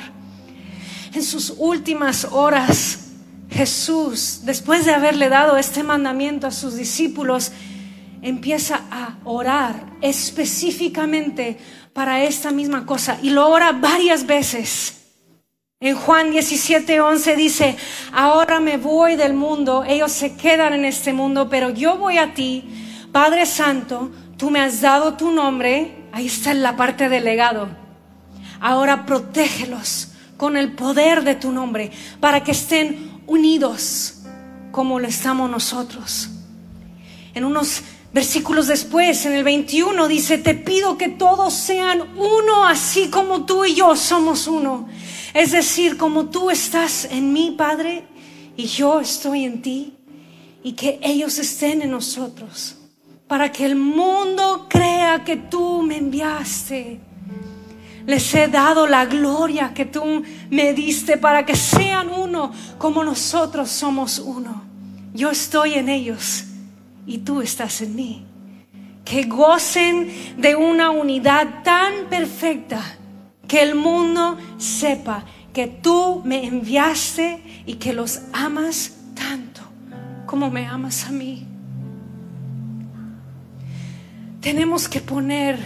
En 1.13 1.23
sus 1.23 1.53
últimas 1.57 2.23
horas, 2.25 3.07
Jesús, 3.49 4.41
después 4.43 4.85
de 4.85 4.93
haberle 4.93 5.27
dado 5.27 5.57
este 5.57 5.83
mandamiento 5.83 6.47
a 6.47 6.51
sus 6.51 6.75
discípulos, 6.75 7.51
empieza 8.21 8.81
a 8.91 9.17
orar 9.25 9.93
específicamente 10.01 11.57
para 11.93 12.23
esta 12.23 12.51
misma 12.51 12.85
cosa 12.85 13.17
y 13.21 13.31
lo 13.31 13.49
ora 13.49 13.73
varias 13.73 14.25
veces. 14.25 14.98
En 15.81 15.95
Juan 15.95 16.31
17, 16.31 16.99
11 16.99 17.37
dice, 17.37 17.77
ahora 18.11 18.59
me 18.59 18.75
voy 18.75 19.15
del 19.15 19.33
mundo, 19.33 19.85
ellos 19.87 20.11
se 20.11 20.35
quedan 20.35 20.73
en 20.73 20.83
este 20.83 21.13
mundo, 21.13 21.47
pero 21.49 21.69
yo 21.69 21.97
voy 21.97 22.17
a 22.17 22.33
ti, 22.33 22.65
Padre 23.13 23.45
Santo, 23.45 24.11
tú 24.35 24.49
me 24.49 24.59
has 24.59 24.81
dado 24.81 25.13
tu 25.13 25.31
nombre, 25.31 26.03
ahí 26.11 26.27
está 26.27 26.53
la 26.53 26.75
parte 26.75 27.07
del 27.07 27.23
legado. 27.23 27.69
Ahora 28.59 29.05
protégelos 29.05 30.09
con 30.35 30.57
el 30.57 30.73
poder 30.73 31.23
de 31.23 31.35
tu 31.35 31.53
nombre 31.53 31.91
para 32.19 32.43
que 32.43 32.51
estén 32.51 33.21
unidos 33.25 34.23
como 34.71 34.99
lo 34.99 35.07
estamos 35.07 35.49
nosotros. 35.49 36.29
En 37.33 37.45
unos 37.45 37.83
versículos 38.11 38.67
después, 38.67 39.25
en 39.25 39.31
el 39.31 39.45
21, 39.45 40.09
dice, 40.09 40.39
te 40.39 40.55
pido 40.55 40.97
que 40.97 41.07
todos 41.07 41.53
sean 41.53 42.01
uno 42.17 42.65
así 42.65 43.09
como 43.09 43.45
tú 43.45 43.63
y 43.63 43.75
yo 43.75 43.95
somos 43.95 44.45
uno. 44.45 44.89
Es 45.33 45.51
decir, 45.51 45.97
como 45.97 46.25
tú 46.25 46.49
estás 46.49 47.05
en 47.05 47.33
mí, 47.33 47.55
Padre, 47.57 48.03
y 48.55 48.65
yo 48.65 48.99
estoy 48.99 49.45
en 49.45 49.61
ti, 49.61 49.93
y 50.63 50.73
que 50.73 50.99
ellos 51.01 51.37
estén 51.39 51.81
en 51.81 51.91
nosotros, 51.91 52.75
para 53.27 53.51
que 53.51 53.65
el 53.65 53.75
mundo 53.75 54.67
crea 54.69 55.23
que 55.23 55.37
tú 55.37 55.81
me 55.81 55.97
enviaste. 55.97 56.99
Les 58.05 58.33
he 58.33 58.47
dado 58.47 58.87
la 58.87 59.05
gloria 59.05 59.71
que 59.73 59.85
tú 59.85 60.23
me 60.49 60.73
diste 60.73 61.17
para 61.17 61.45
que 61.45 61.55
sean 61.55 62.09
uno 62.09 62.51
como 62.79 63.03
nosotros 63.03 63.69
somos 63.69 64.17
uno. 64.17 64.63
Yo 65.13 65.29
estoy 65.29 65.75
en 65.75 65.89
ellos 65.89 66.45
y 67.05 67.19
tú 67.19 67.41
estás 67.41 67.81
en 67.81 67.95
mí. 67.95 68.25
Que 69.05 69.23
gocen 69.23 70.11
de 70.37 70.55
una 70.55 70.89
unidad 70.89 71.63
tan 71.63 72.09
perfecta 72.09 72.98
que 73.49 73.63
el 73.63 73.75
mundo 73.75 74.37
sepa 74.59 75.25
que 75.51 75.65
tú 75.67 76.21
me 76.23 76.45
enviaste 76.45 77.63
y 77.65 77.73
que 77.73 77.91
los 77.91 78.21
amas 78.31 78.93
tanto 79.15 79.61
como 80.27 80.51
me 80.51 80.67
amas 80.67 81.05
a 81.07 81.11
mí. 81.11 81.45
Tenemos 84.39 84.87
que 84.87 85.01
poner 85.01 85.57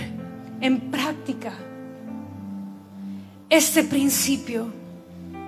en 0.61 0.79
práctica 0.79 1.53
este 3.49 3.83
principio 3.83 4.71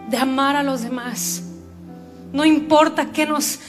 de 0.10 0.18
amar 0.18 0.58
a 0.58 0.62
los 0.64 0.82
demás. 0.82 1.42
No 2.34 2.44
importa 2.44 3.14
qué 3.14 3.26
nos 3.26 3.60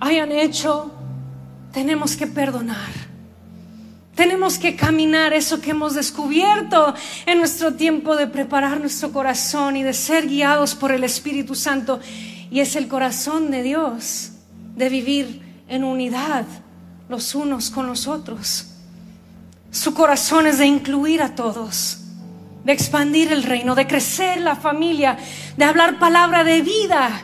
hayan 0.00 0.32
hecho, 0.32 0.90
tenemos 1.70 2.16
que 2.16 2.26
perdonar. 2.26 3.07
Tenemos 4.18 4.58
que 4.58 4.74
caminar 4.74 5.32
eso 5.32 5.60
que 5.60 5.70
hemos 5.70 5.94
descubierto 5.94 6.92
en 7.24 7.38
nuestro 7.38 7.74
tiempo 7.74 8.16
de 8.16 8.26
preparar 8.26 8.80
nuestro 8.80 9.12
corazón 9.12 9.76
y 9.76 9.84
de 9.84 9.92
ser 9.92 10.26
guiados 10.26 10.74
por 10.74 10.90
el 10.90 11.04
Espíritu 11.04 11.54
Santo. 11.54 12.00
Y 12.50 12.58
es 12.58 12.74
el 12.74 12.88
corazón 12.88 13.52
de 13.52 13.62
Dios, 13.62 14.32
de 14.74 14.88
vivir 14.88 15.62
en 15.68 15.84
unidad 15.84 16.44
los 17.08 17.36
unos 17.36 17.70
con 17.70 17.86
los 17.86 18.08
otros. 18.08 18.74
Su 19.70 19.94
corazón 19.94 20.48
es 20.48 20.58
de 20.58 20.66
incluir 20.66 21.22
a 21.22 21.36
todos, 21.36 21.98
de 22.64 22.72
expandir 22.72 23.30
el 23.30 23.44
reino, 23.44 23.76
de 23.76 23.86
crecer 23.86 24.40
la 24.40 24.56
familia, 24.56 25.16
de 25.56 25.64
hablar 25.64 26.00
palabra 26.00 26.42
de 26.42 26.60
vida 26.62 27.22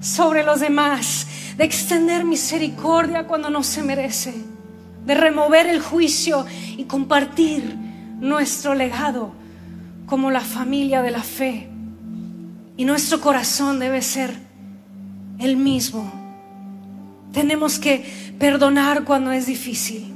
sobre 0.00 0.42
los 0.42 0.60
demás, 0.60 1.26
de 1.58 1.64
extender 1.64 2.24
misericordia 2.24 3.26
cuando 3.26 3.50
no 3.50 3.62
se 3.62 3.82
merece 3.82 4.49
de 5.10 5.16
remover 5.16 5.66
el 5.66 5.80
juicio 5.80 6.46
y 6.76 6.84
compartir 6.84 7.74
nuestro 8.20 8.76
legado 8.76 9.32
como 10.06 10.30
la 10.30 10.40
familia 10.40 11.02
de 11.02 11.10
la 11.10 11.24
fe. 11.24 11.68
Y 12.76 12.84
nuestro 12.84 13.20
corazón 13.20 13.80
debe 13.80 14.02
ser 14.02 14.32
el 15.40 15.56
mismo. 15.56 16.12
Tenemos 17.32 17.80
que 17.80 18.36
perdonar 18.38 19.02
cuando 19.02 19.32
es 19.32 19.46
difícil. 19.46 20.14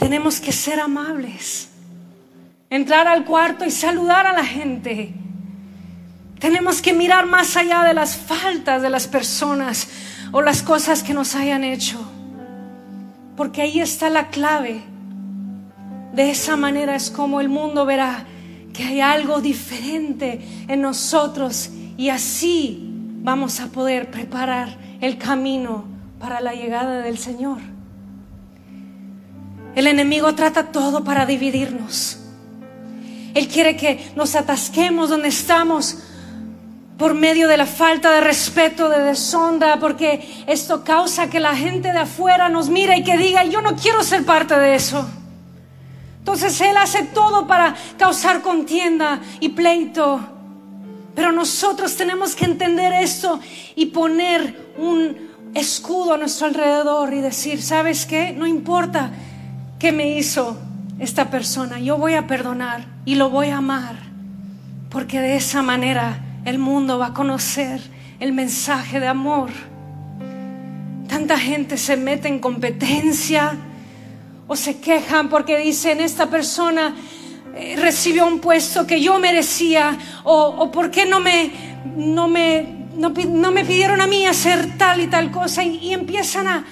Tenemos 0.00 0.40
que 0.40 0.50
ser 0.50 0.80
amables. 0.80 1.68
Entrar 2.70 3.06
al 3.06 3.24
cuarto 3.24 3.64
y 3.64 3.70
saludar 3.70 4.26
a 4.26 4.32
la 4.32 4.44
gente. 4.44 5.14
Tenemos 6.40 6.82
que 6.82 6.92
mirar 6.92 7.26
más 7.26 7.56
allá 7.56 7.84
de 7.84 7.94
las 7.94 8.16
faltas 8.16 8.82
de 8.82 8.90
las 8.90 9.06
personas 9.06 9.88
o 10.32 10.42
las 10.42 10.64
cosas 10.64 11.04
que 11.04 11.14
nos 11.14 11.36
hayan 11.36 11.62
hecho 11.62 12.17
porque 13.38 13.62
ahí 13.62 13.78
está 13.78 14.10
la 14.10 14.30
clave. 14.30 14.82
De 16.12 16.28
esa 16.28 16.56
manera 16.56 16.96
es 16.96 17.08
como 17.08 17.40
el 17.40 17.48
mundo 17.48 17.86
verá 17.86 18.26
que 18.72 18.82
hay 18.82 19.00
algo 19.00 19.40
diferente 19.40 20.40
en 20.66 20.82
nosotros 20.82 21.70
y 21.96 22.08
así 22.08 22.90
vamos 23.22 23.60
a 23.60 23.68
poder 23.68 24.10
preparar 24.10 24.76
el 25.00 25.18
camino 25.18 25.84
para 26.18 26.40
la 26.40 26.52
llegada 26.52 27.00
del 27.02 27.16
Señor. 27.16 27.58
El 29.76 29.86
enemigo 29.86 30.34
trata 30.34 30.72
todo 30.72 31.04
para 31.04 31.24
dividirnos. 31.24 32.18
Él 33.34 33.46
quiere 33.46 33.76
que 33.76 34.10
nos 34.16 34.34
atasquemos 34.34 35.10
donde 35.10 35.28
estamos 35.28 36.02
por 36.98 37.14
medio 37.14 37.46
de 37.46 37.56
la 37.56 37.64
falta 37.64 38.10
de 38.10 38.20
respeto, 38.20 38.88
de 38.88 39.00
deshonra, 39.00 39.78
porque 39.78 40.44
esto 40.48 40.82
causa 40.82 41.30
que 41.30 41.38
la 41.38 41.54
gente 41.54 41.92
de 41.92 42.00
afuera 42.00 42.48
nos 42.48 42.68
mire 42.68 42.98
y 42.98 43.04
que 43.04 43.16
diga, 43.16 43.44
yo 43.44 43.62
no 43.62 43.76
quiero 43.76 44.02
ser 44.02 44.24
parte 44.24 44.58
de 44.58 44.74
eso. 44.74 45.08
Entonces 46.18 46.60
Él 46.60 46.76
hace 46.76 47.04
todo 47.04 47.46
para 47.46 47.76
causar 47.96 48.42
contienda 48.42 49.20
y 49.38 49.50
pleito. 49.50 50.20
Pero 51.14 51.30
nosotros 51.30 51.96
tenemos 51.96 52.34
que 52.34 52.44
entender 52.44 52.92
esto 52.92 53.38
y 53.76 53.86
poner 53.86 54.72
un 54.76 55.16
escudo 55.54 56.14
a 56.14 56.18
nuestro 56.18 56.48
alrededor 56.48 57.14
y 57.14 57.20
decir, 57.20 57.62
¿sabes 57.62 58.06
qué? 58.06 58.32
No 58.32 58.46
importa 58.46 59.10
qué 59.78 59.92
me 59.92 60.18
hizo 60.18 60.58
esta 60.98 61.30
persona, 61.30 61.78
yo 61.78 61.96
voy 61.96 62.14
a 62.14 62.26
perdonar 62.26 62.86
y 63.04 63.14
lo 63.14 63.30
voy 63.30 63.50
a 63.50 63.58
amar, 63.58 63.94
porque 64.90 65.20
de 65.20 65.36
esa 65.36 65.62
manera 65.62 66.24
el 66.48 66.58
mundo 66.58 66.98
va 66.98 67.08
a 67.08 67.14
conocer 67.14 67.80
el 68.20 68.32
mensaje 68.32 69.00
de 69.00 69.06
amor. 69.06 69.50
Tanta 71.08 71.38
gente 71.38 71.76
se 71.76 71.96
mete 71.96 72.28
en 72.28 72.38
competencia 72.38 73.56
o 74.46 74.56
se 74.56 74.80
quejan 74.80 75.28
porque 75.28 75.58
dicen, 75.58 76.00
esta 76.00 76.28
persona 76.30 76.94
eh, 77.54 77.76
recibió 77.78 78.26
un 78.26 78.40
puesto 78.40 78.86
que 78.86 79.00
yo 79.00 79.18
merecía 79.18 79.98
o, 80.24 80.70
por 80.70 80.90
qué 80.90 81.06
no 81.06 81.20
me, 81.20 81.50
no, 81.96 82.28
me, 82.28 82.86
no, 82.96 83.50
me 83.50 83.64
pidieron 83.64 84.00
a 84.00 84.06
mí 84.06 84.26
hacer 84.26 84.76
tal 84.78 85.00
y 85.00 85.06
tal 85.06 85.30
cosa 85.30 85.62
y 85.62 85.92
empiezan 85.92 86.48
a, 86.48 86.64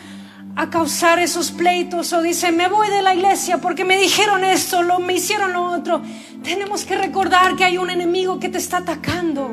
a 0.56 0.70
causar 0.70 1.18
esos 1.18 1.50
pleitos 1.50 2.14
o 2.14 2.22
dicen, 2.22 2.56
me 2.56 2.68
voy 2.68 2.88
de 2.88 3.02
la 3.02 3.14
iglesia 3.14 3.58
porque 3.58 3.84
me 3.84 3.98
dijeron 3.98 4.42
esto, 4.42 4.82
lo, 4.82 4.98
me 4.98 5.12
hicieron 5.12 5.52
lo 5.52 5.70
otro. 5.70 6.00
Tenemos 6.42 6.86
que 6.86 6.96
recordar 6.96 7.56
que 7.56 7.64
hay 7.64 7.76
un 7.76 7.90
enemigo 7.90 8.40
que 8.40 8.48
te 8.48 8.56
está 8.56 8.78
atacando. 8.78 9.50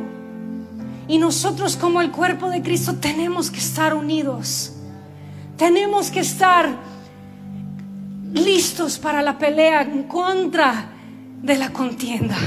Y 1.09 1.17
nosotros 1.17 1.75
como 1.75 1.99
el 1.99 2.09
cuerpo 2.09 2.49
de 2.49 2.61
Cristo 2.61 2.95
tenemos 2.95 3.51
que 3.51 3.59
estar 3.59 3.93
unidos. 3.93 4.71
Tenemos 5.57 6.09
que 6.09 6.21
estar 6.21 6.69
listos 8.33 8.97
para 8.97 9.21
la 9.21 9.37
pelea 9.37 9.81
en 9.81 10.03
contra 10.03 10.89
de 11.41 11.57
la 11.57 11.73
contienda. 11.73 12.37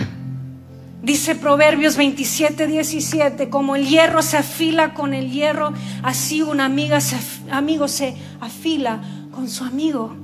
Dice 1.02 1.34
Proverbios 1.34 1.96
27, 1.96 2.66
17, 2.66 3.48
como 3.48 3.76
el 3.76 3.86
hierro 3.86 4.22
se 4.22 4.38
afila 4.38 4.94
con 4.94 5.14
el 5.14 5.30
hierro, 5.30 5.72
así 6.02 6.42
un 6.42 6.60
amiga 6.60 6.98
amigo 7.50 7.86
se 7.86 8.16
afila 8.40 9.02
con 9.30 9.48
su 9.48 9.64
amigo. 9.64 10.16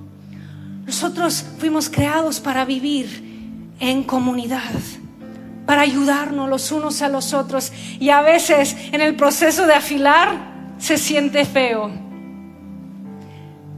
Nosotros 0.86 1.44
fuimos 1.58 1.88
creados 1.88 2.40
para 2.40 2.64
vivir 2.64 3.32
en 3.78 4.02
comunidad, 4.02 4.72
para 5.66 5.82
ayudarnos 5.82 6.48
los 6.48 6.72
unos 6.72 7.02
a 7.02 7.08
los 7.08 7.32
otros. 7.34 7.72
Y 8.00 8.10
a 8.10 8.20
veces 8.22 8.76
en 8.92 9.00
el 9.00 9.14
proceso 9.14 9.66
de 9.66 9.74
afilar 9.74 10.74
se 10.78 10.98
siente 10.98 11.44
feo. 11.44 11.90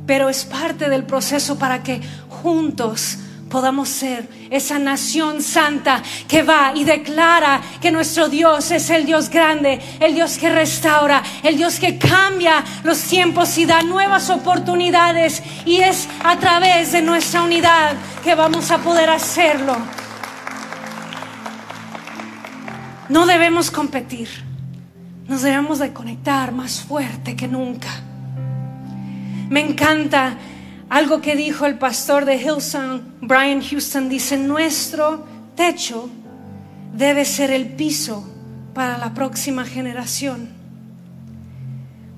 Pero 0.06 0.28
es 0.28 0.44
parte 0.44 0.88
del 0.88 1.04
proceso 1.04 1.58
para 1.58 1.82
que 1.82 2.00
juntos 2.28 3.18
podamos 3.54 3.88
ser 3.88 4.28
esa 4.50 4.80
nación 4.80 5.40
santa 5.40 6.02
que 6.26 6.42
va 6.42 6.72
y 6.74 6.82
declara 6.82 7.60
que 7.80 7.92
nuestro 7.92 8.28
Dios 8.28 8.72
es 8.72 8.90
el 8.90 9.06
Dios 9.06 9.30
grande, 9.30 9.80
el 10.00 10.12
Dios 10.12 10.38
que 10.38 10.50
restaura, 10.50 11.22
el 11.40 11.56
Dios 11.56 11.78
que 11.78 11.96
cambia 11.96 12.64
los 12.82 13.00
tiempos 13.04 13.56
y 13.56 13.64
da 13.64 13.84
nuevas 13.84 14.28
oportunidades. 14.28 15.40
Y 15.64 15.76
es 15.76 16.08
a 16.24 16.36
través 16.36 16.90
de 16.90 17.02
nuestra 17.02 17.44
unidad 17.44 17.94
que 18.24 18.34
vamos 18.34 18.72
a 18.72 18.78
poder 18.78 19.08
hacerlo. 19.08 19.76
No 23.08 23.24
debemos 23.24 23.70
competir, 23.70 24.28
nos 25.28 25.42
debemos 25.42 25.78
de 25.78 25.92
conectar 25.92 26.50
más 26.50 26.80
fuerte 26.80 27.36
que 27.36 27.46
nunca. 27.46 27.90
Me 29.48 29.60
encanta 29.60 30.36
algo 30.88 31.20
que 31.20 31.36
dijo 31.36 31.66
el 31.66 31.78
pastor 31.78 32.24
de 32.24 32.36
Hillsong, 32.36 33.02
Brian 33.20 33.62
Houston, 33.62 34.08
dice, 34.08 34.36
nuestro 34.36 35.26
techo 35.56 36.08
debe 36.94 37.24
ser 37.24 37.50
el 37.50 37.68
piso 37.68 38.28
para 38.74 38.98
la 38.98 39.14
próxima 39.14 39.64
generación. 39.64 40.48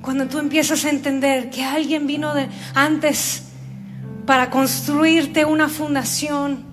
Cuando 0.03 0.27
tú 0.27 0.39
empiezas 0.39 0.85
a 0.85 0.91
entender 0.91 1.51
que 1.51 1.65
alguien 1.65 2.07
vino 2.07 2.35
de 2.35 2.49
antes 2.75 3.45
para 4.25 4.51
construirte 4.51 5.45
una 5.45 5.69
fundación, 5.69 6.65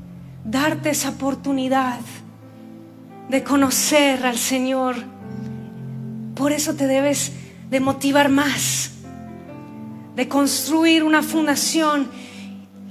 darte 0.43 0.89
esa 0.89 1.09
oportunidad 1.09 1.99
de 3.29 3.43
conocer 3.43 4.25
al 4.25 4.37
Señor, 4.37 4.95
por 6.35 6.51
eso 6.51 6.75
te 6.75 6.87
debes 6.87 7.31
de 7.69 7.79
motivar 7.79 8.29
más 8.29 8.92
de 10.15 10.27
construir 10.27 11.03
una 11.03 11.23
fundación 11.23 12.07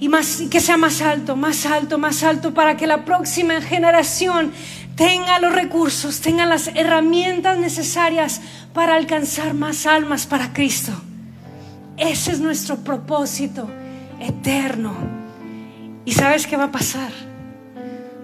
y 0.01 0.11
que 0.49 0.61
sea 0.61 0.77
más 0.77 1.01
alto, 1.01 1.37
más 1.37 1.65
alto, 1.65 1.97
más 1.97 2.25
alto, 2.25 2.53
para 2.53 2.77
que 2.77 2.89
la 2.89 3.05
próxima 3.05 3.61
generación 3.61 4.51
tenga 4.97 5.39
los 5.39 5.55
recursos, 5.55 6.21
tenga 6.21 6.45
las 6.45 6.69
herramientas 6.75 7.57
necesarias 7.57 8.41
para 8.73 8.97
alcanzar 8.97 9.55
más 9.55 9.87
almas 9.87 10.27
para 10.27 10.53
Cristo. 10.53 10.93
Ese 11.97 12.33
es 12.33 12.41
nuestro 12.41 12.79
propósito 12.79 13.71
eterno. 14.19 14.93
¿Y 16.05 16.13
sabes 16.13 16.49
qué 16.49 16.57
va 16.57 16.65
a 16.65 16.73
pasar? 16.73 17.13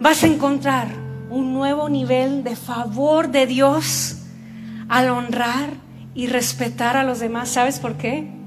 Vas 0.01 0.25
a 0.25 0.27
encontrar 0.27 0.89
un 1.31 1.55
nuevo 1.55 1.89
nivel 1.89 2.43
de 2.43 2.57
favor 2.57 3.29
de 3.29 3.47
Dios 3.47 4.17
al 4.89 5.11
honrar 5.11 5.71
y 6.15 6.27
respetar 6.27 6.97
a 6.97 7.05
los 7.05 7.21
demás. 7.21 7.51
¿Sabes 7.51 7.79
por 7.79 7.97
qué? 7.97 8.38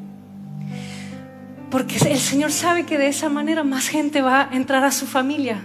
Porque 1.72 1.96
el 1.96 2.20
Señor 2.20 2.52
sabe 2.52 2.86
que 2.86 2.98
de 2.98 3.08
esa 3.08 3.30
manera 3.30 3.64
más 3.64 3.88
gente 3.88 4.22
va 4.22 4.50
a 4.52 4.56
entrar 4.56 4.84
a 4.84 4.92
su 4.92 5.08
familia. 5.08 5.64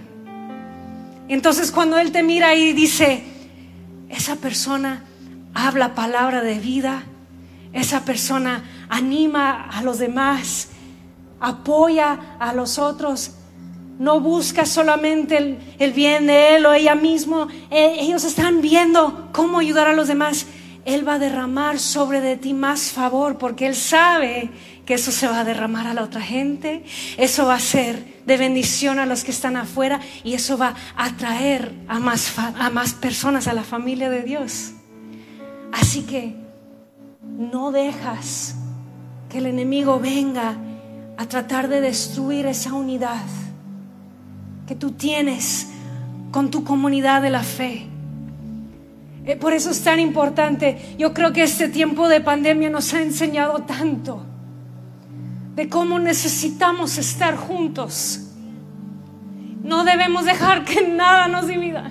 Entonces 1.27 1.71
cuando 1.71 1.99
Él 1.99 2.13
te 2.13 2.23
mira 2.23 2.55
y 2.55 2.71
dice, 2.71 3.23
esa 4.07 4.37
persona 4.37 5.03
habla 5.53 5.95
palabra 5.95 6.41
de 6.41 6.59
vida, 6.59 7.03
esa 7.73 8.05
persona 8.05 8.63
anima 8.87 9.69
a 9.69 9.83
los 9.83 9.99
demás, 9.99 10.69
apoya 11.41 12.37
a 12.39 12.53
los 12.53 12.79
otros, 12.79 13.33
no 13.99 14.21
busca 14.21 14.65
solamente 14.65 15.57
el, 15.79 15.91
bien 15.91 16.27
de 16.27 16.55
Él 16.55 16.65
o 16.65 16.73
ella 16.73 16.95
mismo, 16.95 17.47
eh, 17.69 17.97
ellos 17.99 18.23
están 18.23 18.61
viendo 18.61 19.29
cómo 19.33 19.59
ayudar 19.59 19.87
a 19.87 19.93
los 19.93 20.07
demás. 20.07 20.45
Él 20.85 21.05
va 21.05 21.15
a 21.15 21.19
derramar 21.19 21.79
sobre 21.79 22.21
de 22.21 22.37
ti 22.37 22.53
más 22.53 22.91
favor 22.91 23.37
porque 23.37 23.67
Él 23.67 23.75
sabe 23.75 24.51
que 24.87 24.93
eso 24.93 25.11
se 25.11 25.27
va 25.27 25.41
a 25.41 25.43
derramar 25.43 25.85
a 25.85 25.93
la 25.93 26.01
otra 26.01 26.21
gente, 26.21 26.85
eso 27.17 27.45
va 27.45 27.55
a 27.55 27.59
ser 27.59 28.21
de 28.25 28.37
bendición 28.37 28.99
a 28.99 29.05
los 29.05 29.25
que 29.25 29.31
están 29.31 29.57
afuera 29.57 29.99
y 30.23 30.33
eso 30.33 30.57
va 30.57 30.75
a 30.95 31.07
atraer 31.07 31.73
a 31.89 31.99
más, 31.99 32.33
a 32.39 32.69
más 32.69 32.93
personas 32.93 33.49
a 33.49 33.53
la 33.53 33.63
familia 33.63 34.09
de 34.09 34.23
Dios. 34.23 34.71
Así 35.73 36.03
que 36.03 36.35
no 37.21 37.73
dejas 37.73 38.55
que 39.29 39.39
el 39.39 39.47
enemigo 39.47 39.99
venga 39.99 40.55
a 41.17 41.25
tratar 41.25 41.67
de 41.67 41.81
destruir 41.81 42.45
esa 42.45 42.71
unidad 42.71 43.25
que 44.67 44.75
tú 44.75 44.91
tienes 44.91 45.67
con 46.31 46.49
tu 46.49 46.63
comunidad 46.63 47.21
de 47.21 47.29
la 47.29 47.43
fe. 47.43 47.87
Eh, 49.25 49.35
por 49.35 49.51
eso 49.51 49.69
es 49.69 49.83
tan 49.83 49.99
importante. 49.99 50.95
Yo 50.97 51.13
creo 51.13 51.33
que 51.33 51.43
este 51.43 51.67
tiempo 51.67 52.07
de 52.07 52.21
pandemia 52.21 52.69
nos 52.69 52.93
ha 52.93 53.01
enseñado 53.01 53.63
tanto 53.63 54.25
de 55.57 55.67
cómo 55.67 55.97
necesitamos 55.97 56.99
estar 56.99 57.35
juntos. 57.35 58.19
No 59.63 59.83
debemos 59.83 60.23
dejar 60.23 60.63
que 60.63 60.87
nada 60.87 61.27
nos 61.27 61.47
divida. 61.47 61.89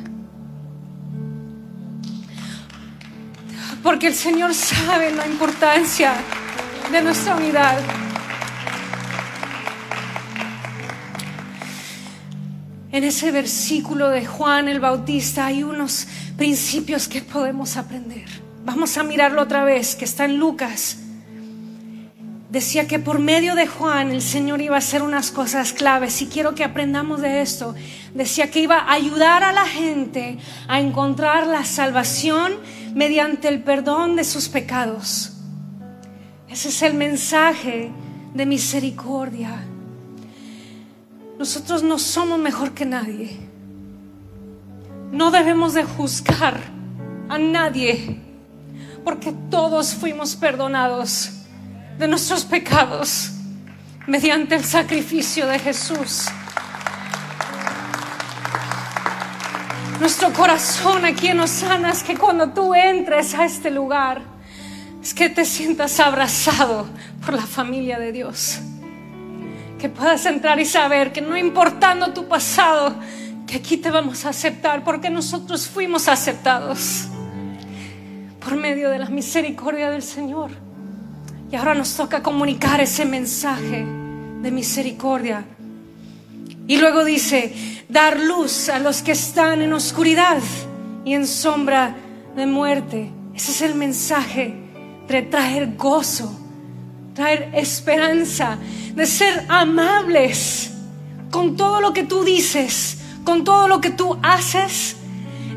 Porque 3.83 4.07
el 4.07 4.15
Señor 4.15 4.55
sabe 4.55 5.11
la 5.11 5.27
importancia 5.27 6.13
de 6.93 7.03
nuestra 7.03 7.35
unidad. 7.35 7.81
En 12.93 13.03
ese 13.03 13.33
versículo 13.33 14.11
de 14.11 14.25
Juan 14.25 14.69
el 14.69 14.79
Bautista 14.79 15.47
hay 15.47 15.65
unos 15.65 16.07
principios 16.37 17.09
que 17.09 17.21
podemos 17.21 17.77
aprender. 17.77 18.29
Vamos 18.65 18.97
a 18.97 19.03
mirarlo 19.03 19.43
otra 19.43 19.65
vez, 19.65 19.97
que 19.97 20.05
está 20.05 20.25
en 20.25 20.39
Lucas 20.39 20.99
decía 22.57 22.89
que 22.89 22.99
por 22.99 23.19
medio 23.19 23.55
de 23.55 23.67
Juan 23.67 24.11
el 24.11 24.23
Señor 24.23 24.63
iba 24.63 24.77
a 24.77 24.79
hacer 24.79 25.03
unas 25.03 25.31
cosas 25.31 25.75
claves 25.75 26.23
y 26.23 26.27
quiero 26.27 26.55
que 26.55 26.65
aprendamos 26.65 27.21
de 27.21 27.43
esto. 27.43 27.75
Decía 28.15 28.51
que 28.51 28.61
iba 28.61 28.79
a 28.79 28.93
ayudar 28.95 29.45
a 29.45 29.53
la 29.53 29.67
gente 29.67 30.39
a 30.67 30.81
encontrar 30.81 31.47
la 31.47 31.67
salvación 31.67 32.55
mediante 32.95 33.49
el 33.49 33.63
perdón 33.63 34.17
de 34.17 34.25
sus 34.25 34.49
pecados. 34.49 35.35
Ese 36.49 36.71
es 36.71 36.81
el 36.81 36.95
mensaje 36.95 37.91
de 38.33 38.47
misericordia. 38.47 39.63
Nosotros 41.39 41.83
no 41.83 41.99
somos 41.99 42.39
mejor 42.39 42.73
que 42.73 42.87
nadie. 42.87 43.37
No 45.13 45.31
debemos 45.31 45.75
de 45.75 45.85
juzgar 45.85 46.59
a 47.29 47.37
nadie 47.37 48.19
porque 49.05 49.35
todos 49.51 49.93
fuimos 49.93 50.37
perdonados 50.37 51.36
de 51.99 52.09
nuestros 52.09 52.45
pecados 52.45 53.31
mediante 54.07 54.55
el 54.55 54.65
sacrificio 54.65 55.47
de 55.47 55.59
Jesús. 55.59 56.27
Nuestro 60.01 60.33
corazón 60.33 61.07
aquí 61.07 61.29
en 61.29 61.41
Osana 61.41 61.91
es 61.91 62.03
que 62.03 62.17
cuando 62.17 62.51
tú 62.51 62.75
entres 62.75 63.35
a 63.35 63.47
este 63.47 63.71
lugar, 63.71 64.21
es 65.03 65.15
que 65.15 65.31
te 65.31 65.45
sientas 65.45 65.99
abrazado 66.01 66.87
por 67.25 67.35
la 67.35 67.47
familia 67.47 67.99
de 67.99 68.13
Dios. 68.13 68.59
Que 69.79 69.89
puedas 69.89 70.27
entrar 70.27 70.61
y 70.61 70.67
saber 70.67 71.13
que 71.13 71.23
no 71.23 71.37
importando 71.37 72.13
tu 72.13 72.29
pasado, 72.29 72.95
que 73.47 73.57
aquí 73.57 73.79
te 73.79 73.91
vamos 73.91 74.27
a 74.27 74.31
aceptar 74.31 74.85
porque 74.85 75.09
nosotros 75.09 75.67
fuimos 75.67 76.09
aceptados 76.09 77.09
por 78.41 78.57
medio 78.57 78.91
de 78.91 78.99
la 78.99 79.09
misericordia 79.09 79.91
del 79.91 80.03
Señor. 80.03 80.66
Y 81.51 81.55
ahora 81.55 81.75
nos 81.75 81.95
toca 81.95 82.23
comunicar 82.23 82.81
ese 82.81 83.05
mensaje 83.05 83.87
de 84.43 84.51
misericordia. 84.51 85.45
Y 86.67 86.79
luego 86.79 87.05
dice, 87.05 87.85
dar 87.89 88.19
luz 88.19 88.69
a 88.69 88.81
los 88.81 89.03
que 89.03 89.13
están 89.13 89.63
en 89.63 89.73
oscuridad 89.73 90.43
y 91.05 91.15
en 91.15 91.27
sombra 91.27 91.95
de 92.35 92.47
muerte. 92.47 93.11
Ese 93.35 93.53
es 93.53 93.63
el 93.63 93.77
mensaje 93.77 94.55
de 95.07 95.23
traer 95.23 95.77
gozo, 95.77 96.37
traer 97.15 97.51
esperanza, 97.55 98.59
de 98.95 99.07
ser 99.07 99.47
amables 99.49 100.73
con 101.31 101.57
todo 101.57 101.81
lo 101.81 101.93
que 101.93 102.03
tú 102.03 102.25
dices, 102.25 102.99
con 103.23 103.45
todo 103.45 103.69
lo 103.69 103.81
que 103.81 103.91
tú 103.91 104.19
haces. 104.23 104.97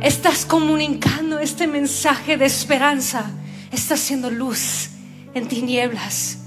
Estás 0.02 0.46
comunicando 0.46 1.40
este 1.40 1.66
mensaje 1.66 2.38
de 2.38 2.46
esperanza, 2.46 3.32
estás 3.72 4.00
siendo 4.00 4.30
luz 4.30 4.90
en 5.34 5.48
tinieblas. 5.48 6.40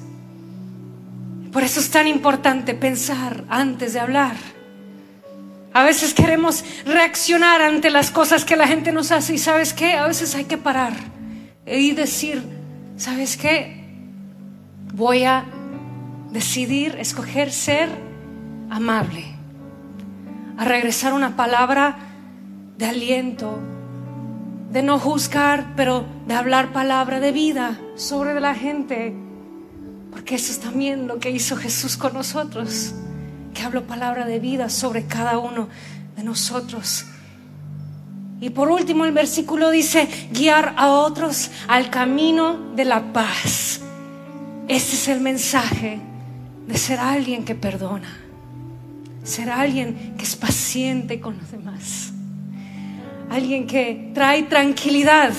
Por 1.53 1.62
eso 1.62 1.80
es 1.80 1.91
tan 1.91 2.07
importante 2.07 2.74
pensar 2.74 3.45
antes 3.49 3.93
de 3.93 4.01
hablar. 4.01 4.37
A 5.74 5.85
veces 5.85 6.14
queremos 6.14 6.64
reaccionar 6.85 7.62
ante 7.62 7.91
las 7.91 8.11
cosas 8.11 8.45
que 8.45 8.57
la 8.57 8.66
gente 8.66 8.93
nos 8.93 9.11
hace 9.11 9.35
y 9.35 9.39
sabes 9.39 9.72
qué, 9.72 9.95
a 9.95 10.07
veces 10.07 10.35
hay 10.35 10.45
que 10.45 10.59
parar 10.59 10.93
y 11.66 11.93
decir, 11.93 12.43
¿sabes 12.97 13.37
qué? 13.37 13.85
Voy 14.95 15.24
a 15.24 15.45
decidir, 16.30 16.97
escoger 16.99 17.53
ser 17.53 17.89
amable, 18.70 19.24
a 20.59 20.64
regresar 20.64 21.12
una 21.12 21.37
palabra 21.37 21.97
de 22.76 22.87
aliento, 22.87 23.59
de 24.73 24.83
no 24.83 24.99
juzgar, 24.99 25.75
pero 25.77 26.07
de 26.27 26.35
hablar 26.35 26.73
palabra 26.73 27.20
de 27.20 27.31
vida 27.31 27.79
sobre 27.95 28.41
la 28.41 28.55
gente, 28.55 29.14
porque 30.11 30.37
eso 30.37 30.51
es 30.51 30.61
también 30.61 31.07
lo 31.07 31.18
que 31.18 31.31
hizo 31.31 31.57
Jesús 31.57 31.99
con 31.99 32.14
nosotros, 32.14 32.95
que 33.53 33.62
habló 33.62 33.87
palabra 33.87 34.25
de 34.25 34.39
vida 34.39 34.70
sobre 34.70 35.05
cada 35.05 35.39
uno 35.39 35.68
de 36.16 36.23
nosotros. 36.25 37.05
Y 38.41 38.51
por 38.51 38.70
último 38.70 39.05
el 39.05 39.12
versículo 39.12 39.70
dice, 39.70 40.09
guiar 40.33 40.75
a 40.79 40.89
otros 40.89 41.51
al 41.68 41.91
camino 41.91 42.73
de 42.75 42.87
la 42.87 43.12
paz. 43.12 43.81
Ese 44.68 44.97
es 44.97 45.09
el 45.09 45.20
mensaje 45.20 46.01
de 46.66 46.79
ser 46.79 46.99
alguien 46.99 47.45
que 47.45 47.55
perdona, 47.55 48.16
ser 49.23 49.51
alguien 49.51 50.14
que 50.16 50.25
es 50.25 50.35
paciente 50.35 51.20
con 51.20 51.37
los 51.37 51.51
demás, 51.51 52.12
alguien 53.33 53.66
que 53.66 54.11
trae 54.12 54.43
tranquilidad, 54.43 55.33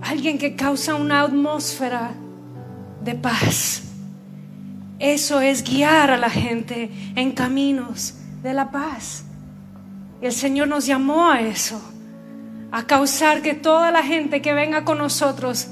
alguien 0.00 0.38
que 0.38 0.56
causa 0.56 0.94
una 0.94 1.20
atmósfera 1.20 2.12
de 3.04 3.14
paz. 3.14 3.82
Eso 4.98 5.42
es 5.42 5.62
guiar 5.62 6.12
a 6.12 6.16
la 6.16 6.30
gente 6.30 6.90
en 7.14 7.32
caminos 7.32 8.14
de 8.42 8.54
la 8.54 8.70
paz. 8.70 9.24
Y 10.22 10.26
el 10.26 10.32
Señor 10.32 10.68
nos 10.68 10.86
llamó 10.86 11.28
a 11.28 11.42
eso, 11.42 11.78
a 12.72 12.86
causar 12.86 13.42
que 13.42 13.52
toda 13.52 13.90
la 13.90 14.02
gente 14.02 14.40
que 14.40 14.54
venga 14.54 14.86
con 14.86 14.96
nosotros, 14.96 15.68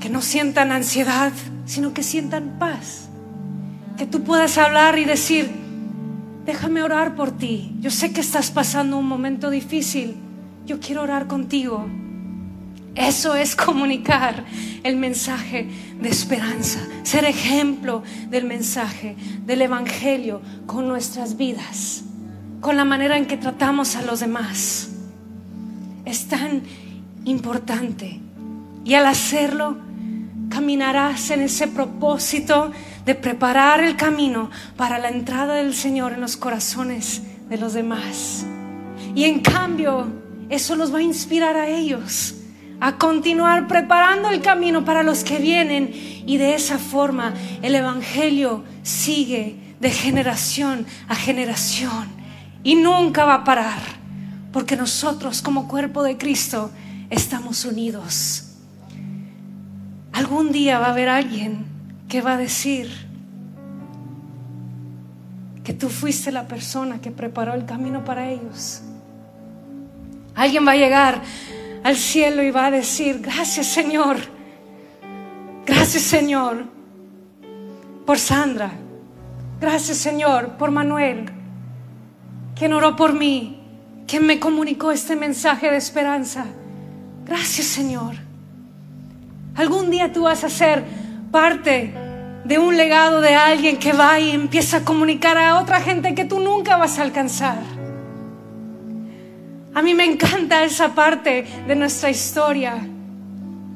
que 0.00 0.08
no 0.08 0.22
sientan 0.22 0.72
ansiedad, 0.72 1.32
sino 1.66 1.92
que 1.92 2.02
sientan 2.02 2.56
paz. 2.58 3.10
Que 3.98 4.06
tú 4.06 4.24
puedas 4.24 4.56
hablar 4.56 4.98
y 4.98 5.04
decir, 5.04 5.65
déjame 6.46 6.82
orar 6.82 7.14
por 7.14 7.36
ti. 7.36 7.76
Yo 7.80 7.90
sé 7.90 8.12
que 8.12 8.20
estás 8.20 8.50
pasando 8.50 8.96
un 8.96 9.06
momento 9.06 9.50
difícil. 9.50 10.16
Yo 10.64 10.80
quiero 10.80 11.02
orar 11.02 11.26
contigo. 11.26 11.86
Eso 12.94 13.34
es 13.34 13.54
comunicar 13.56 14.44
el 14.82 14.96
mensaje 14.96 15.68
de 16.00 16.08
esperanza, 16.08 16.80
ser 17.02 17.26
ejemplo 17.26 18.02
del 18.30 18.44
mensaje 18.44 19.16
del 19.44 19.62
Evangelio 19.62 20.40
con 20.66 20.88
nuestras 20.88 21.36
vidas 21.36 22.04
con 22.60 22.76
la 22.76 22.84
manera 22.84 23.16
en 23.16 23.26
que 23.26 23.36
tratamos 23.36 23.96
a 23.96 24.02
los 24.02 24.18
demás. 24.18 24.88
Es 26.04 26.26
tan 26.26 26.62
importante. 27.24 28.20
Y 28.84 28.94
al 28.94 29.06
hacerlo, 29.06 29.76
caminarás 30.48 31.30
en 31.30 31.42
ese 31.42 31.68
propósito 31.68 32.72
de 33.06 33.14
preparar 33.14 33.82
el 33.82 33.96
camino 33.96 34.50
para 34.76 34.98
la 34.98 35.08
entrada 35.08 35.54
del 35.54 35.74
Señor 35.74 36.12
en 36.12 36.20
los 36.20 36.36
corazones 36.36 37.22
de 37.48 37.56
los 37.56 37.72
demás. 37.72 38.44
Y 39.14 39.24
en 39.24 39.40
cambio, 39.40 40.08
eso 40.48 40.74
los 40.74 40.92
va 40.92 40.98
a 40.98 41.02
inspirar 41.02 41.56
a 41.56 41.68
ellos 41.68 42.34
a 42.80 42.98
continuar 42.98 43.68
preparando 43.68 44.28
el 44.28 44.42
camino 44.42 44.84
para 44.84 45.02
los 45.02 45.24
que 45.24 45.38
vienen 45.38 45.92
y 46.26 46.36
de 46.36 46.54
esa 46.54 46.78
forma 46.78 47.32
el 47.62 47.74
Evangelio 47.74 48.64
sigue 48.82 49.56
de 49.80 49.90
generación 49.90 50.84
a 51.08 51.14
generación 51.14 52.08
y 52.62 52.74
nunca 52.74 53.24
va 53.24 53.34
a 53.34 53.44
parar, 53.44 53.78
porque 54.52 54.76
nosotros 54.76 55.40
como 55.40 55.68
cuerpo 55.68 56.02
de 56.02 56.18
Cristo 56.18 56.70
estamos 57.08 57.64
unidos. 57.64 58.56
Algún 60.12 60.50
día 60.50 60.78
va 60.80 60.86
a 60.86 60.90
haber 60.90 61.08
alguien 61.08 61.75
que 62.08 62.20
va 62.20 62.34
a 62.34 62.36
decir 62.36 62.90
que 65.64 65.72
tú 65.72 65.88
fuiste 65.88 66.30
la 66.30 66.46
persona 66.46 67.00
que 67.00 67.10
preparó 67.10 67.54
el 67.54 67.64
camino 67.64 68.04
para 68.04 68.30
ellos. 68.30 68.82
Alguien 70.34 70.66
va 70.66 70.72
a 70.72 70.76
llegar 70.76 71.22
al 71.82 71.96
cielo 71.96 72.42
y 72.42 72.50
va 72.50 72.66
a 72.66 72.70
decir, 72.70 73.20
gracias 73.20 73.66
Señor, 73.66 74.16
gracias 75.64 76.04
Señor 76.04 76.66
por 78.04 78.18
Sandra, 78.18 78.70
gracias 79.60 79.96
Señor 79.96 80.56
por 80.56 80.70
Manuel, 80.70 81.26
quien 82.54 82.72
oró 82.72 82.94
por 82.94 83.12
mí, 83.12 83.60
quien 84.06 84.24
me 84.24 84.38
comunicó 84.38 84.92
este 84.92 85.16
mensaje 85.16 85.70
de 85.70 85.76
esperanza. 85.76 86.46
Gracias 87.24 87.66
Señor. 87.66 88.14
Algún 89.56 89.90
día 89.90 90.12
tú 90.12 90.22
vas 90.22 90.44
a 90.44 90.48
ser 90.48 90.84
parte 91.36 91.92
de 92.44 92.58
un 92.58 92.78
legado 92.78 93.20
de 93.20 93.34
alguien 93.34 93.76
que 93.76 93.92
va 93.92 94.18
y 94.18 94.30
empieza 94.30 94.78
a 94.78 94.84
comunicar 94.86 95.36
a 95.36 95.60
otra 95.60 95.82
gente 95.82 96.14
que 96.14 96.24
tú 96.24 96.40
nunca 96.40 96.78
vas 96.78 96.98
a 96.98 97.02
alcanzar. 97.02 97.58
A 99.74 99.82
mí 99.82 99.92
me 99.92 100.06
encanta 100.06 100.64
esa 100.64 100.94
parte 100.94 101.44
de 101.66 101.76
nuestra 101.76 102.08
historia 102.08 102.78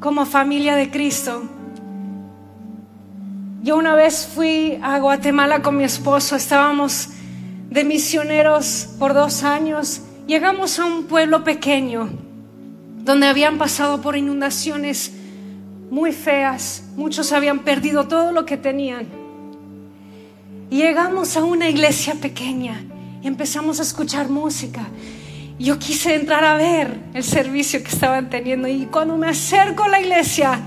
como 0.01 0.25
familia 0.25 0.75
de 0.75 0.91
Cristo. 0.91 1.43
Yo 3.63 3.77
una 3.77 3.95
vez 3.95 4.27
fui 4.35 4.79
a 4.83 4.99
Guatemala 4.99 5.61
con 5.61 5.77
mi 5.77 5.85
esposo, 5.85 6.37
estábamos 6.37 7.11
de 7.69 7.85
misioneros 7.85 8.89
por 8.99 9.13
dos 9.13 9.43
años, 9.43 10.01
llegamos 10.27 10.79
a 10.79 10.87
un 10.87 11.05
pueblo 11.05 11.45
pequeño 11.45 12.09
donde 13.05 13.27
habían 13.27 13.59
pasado 13.59 14.01
por 14.01 14.17
inundaciones 14.17 15.20
muy 15.91 16.13
feas, 16.13 16.85
muchos 16.97 17.33
habían 17.33 17.61
perdido 17.61 18.07
todo 18.07 18.33
lo 18.33 18.47
que 18.47 18.57
tenían. 18.57 19.07
Llegamos 20.71 21.37
a 21.37 21.45
una 21.45 21.69
iglesia 21.69 22.15
pequeña 22.15 22.85
y 23.23 23.27
empezamos 23.27 23.81
a 23.81 23.83
escuchar 23.83 24.29
música. 24.29 24.87
Yo 25.59 25.79
quise 25.79 26.15
entrar 26.15 26.45
a 26.45 26.55
ver 26.55 27.01
el 27.13 27.25
servicio 27.25 27.83
que 27.83 27.89
estaban 27.91 28.31
teniendo 28.31 28.69
y 28.69 28.87
cuando 28.87 29.17
me 29.17 29.29
acerco 29.29 29.85
a 29.85 29.89
la 29.89 30.01
iglesia 30.01 30.61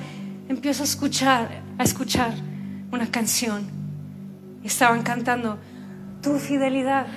empiezo 0.49 0.83
a 0.83 0.85
escuchar, 0.85 1.61
a 1.77 1.83
escuchar 1.83 2.33
una 2.91 3.09
canción. 3.09 3.63
Estaban 4.63 5.01
cantando 5.03 5.57
tu 6.21 6.37
fidelidad 6.37 7.07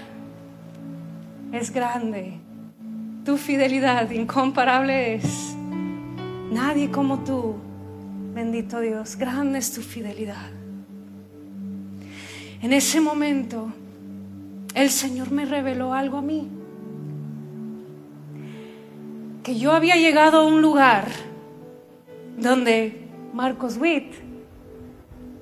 es 1.52 1.70
grande. 1.70 2.38
Tu 3.24 3.36
fidelidad 3.36 4.10
incomparable 4.10 5.14
es. 5.14 5.56
Nadie 6.50 6.90
como 6.90 7.20
tú, 7.20 7.56
bendito 8.36 8.80
Dios, 8.80 9.16
grande 9.16 9.58
es 9.58 9.72
tu 9.72 9.80
fidelidad. 9.80 10.50
En 12.62 12.72
ese 12.72 13.00
momento, 13.00 13.72
el 14.74 14.90
Señor 14.90 15.32
me 15.32 15.46
reveló 15.46 15.94
algo 15.94 16.18
a 16.18 16.22
mí. 16.22 16.46
Que 19.42 19.58
yo 19.58 19.72
había 19.72 19.96
llegado 19.96 20.40
a 20.40 20.46
un 20.46 20.60
lugar 20.60 21.08
donde 22.36 23.08
Marcos 23.32 23.78
Witt 23.78 24.12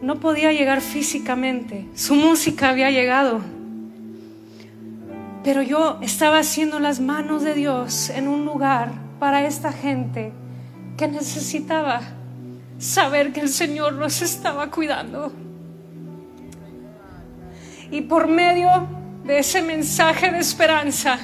no 0.01 0.21
podía 0.21 0.53
llegar 0.53 0.81
físicamente. 0.81 1.89
Su 1.95 2.15
música 2.15 2.71
había 2.71 2.91
llegado 2.91 3.43
pero 5.43 5.61
yo 5.61 5.99
estaba 6.01 6.39
haciendo 6.39 6.81
las 6.81 7.01
manos 7.01 7.43
de 7.43 7.53
Dios 7.53 8.09
en 8.09 8.29
un 8.29 8.47
lugar 8.47 8.93
para 9.21 9.45
esta 9.47 9.73
gente 9.73 10.33
que 10.97 11.07
necesitaba 11.07 12.01
saber 12.79 13.33
que 13.33 13.41
el 13.41 13.49
Señor 13.49 13.95
los 13.95 14.23
estaba 14.23 14.71
cuidando. 14.71 15.33
Y 17.91 18.03
por 18.03 18.29
medio 18.29 18.69
de 19.25 19.39
ese 19.39 19.63
mensaje 19.63 20.31
de 20.31 20.39
esperanza, 20.39 21.19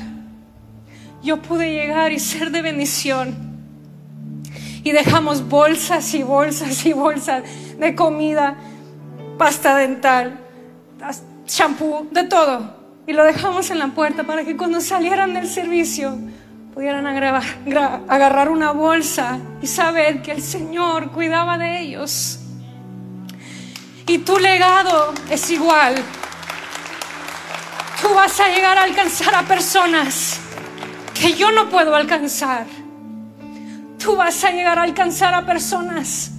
yo 1.22 1.42
pude 1.42 1.70
llegar 1.70 2.12
y 2.12 2.18
ser 2.18 2.50
de 2.50 2.62
bendición. 2.62 3.50
Y 4.82 4.92
dejamos 4.92 5.48
bolsas 5.48 6.14
y 6.14 6.22
bolsas 6.22 6.86
y 6.86 6.92
bolsas 6.92 7.42
de 7.78 7.94
comida, 7.94 8.56
pasta 9.36 9.76
dental, 9.76 10.38
champú, 11.46 12.08
de 12.10 12.24
todo 12.24 12.80
y 13.10 13.12
lo 13.12 13.24
dejamos 13.24 13.70
en 13.70 13.80
la 13.80 13.88
puerta 13.88 14.22
para 14.22 14.44
que 14.44 14.56
cuando 14.56 14.80
salieran 14.80 15.34
del 15.34 15.48
servicio 15.48 16.16
pudieran 16.80 17.06
agarrar 17.06 18.48
una 18.48 18.70
bolsa 18.70 19.38
y 19.60 19.66
saber 19.66 20.22
que 20.22 20.32
el 20.32 20.40
Señor 20.40 21.10
cuidaba 21.10 21.58
de 21.58 21.78
ellos. 21.78 22.38
Y 24.06 24.16
tu 24.16 24.38
legado 24.38 25.12
es 25.28 25.50
igual. 25.50 25.96
Tú 28.00 28.14
vas 28.14 28.40
a 28.40 28.48
llegar 28.48 28.78
a 28.78 28.84
alcanzar 28.84 29.34
a 29.34 29.42
personas 29.42 30.40
que 31.12 31.34
yo 31.34 31.52
no 31.52 31.68
puedo 31.68 31.94
alcanzar. 31.94 32.64
Tú 34.02 34.16
vas 34.16 34.42
a 34.42 34.50
llegar 34.50 34.78
a 34.78 34.84
alcanzar 34.84 35.34
a 35.34 35.44
personas 35.44 36.30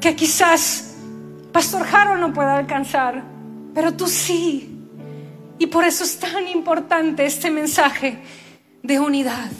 que 0.00 0.16
quizás 0.16 0.96
Pastor 1.52 1.86
Harold 1.86 2.20
no 2.20 2.32
pueda 2.32 2.56
alcanzar, 2.56 3.22
pero 3.76 3.94
tú 3.94 4.08
sí. 4.08 4.76
Y 5.60 5.68
por 5.68 5.84
eso 5.84 6.02
es 6.02 6.18
tan 6.18 6.48
importante 6.48 7.24
este 7.24 7.48
mensaje 7.48 8.41
de 8.82 9.00
unidad, 9.00 9.50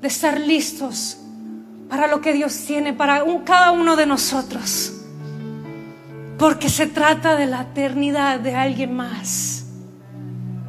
de 0.00 0.08
estar 0.08 0.40
listos 0.40 1.18
para 1.88 2.06
lo 2.06 2.20
que 2.20 2.32
Dios 2.32 2.56
tiene 2.66 2.92
para 2.92 3.24
cada 3.44 3.72
uno 3.72 3.96
de 3.96 4.06
nosotros. 4.06 4.96
porque 6.38 6.70
se 6.70 6.86
trata 6.86 7.36
de 7.36 7.44
la 7.44 7.60
eternidad 7.60 8.40
de 8.40 8.54
alguien 8.54 8.94
más. 8.94 9.66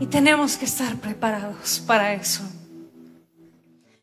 Y 0.02 0.08
tenemos 0.08 0.58
que 0.58 0.66
estar 0.66 0.98
preparados 0.98 1.82
para 1.88 2.14
eso. 2.14 2.44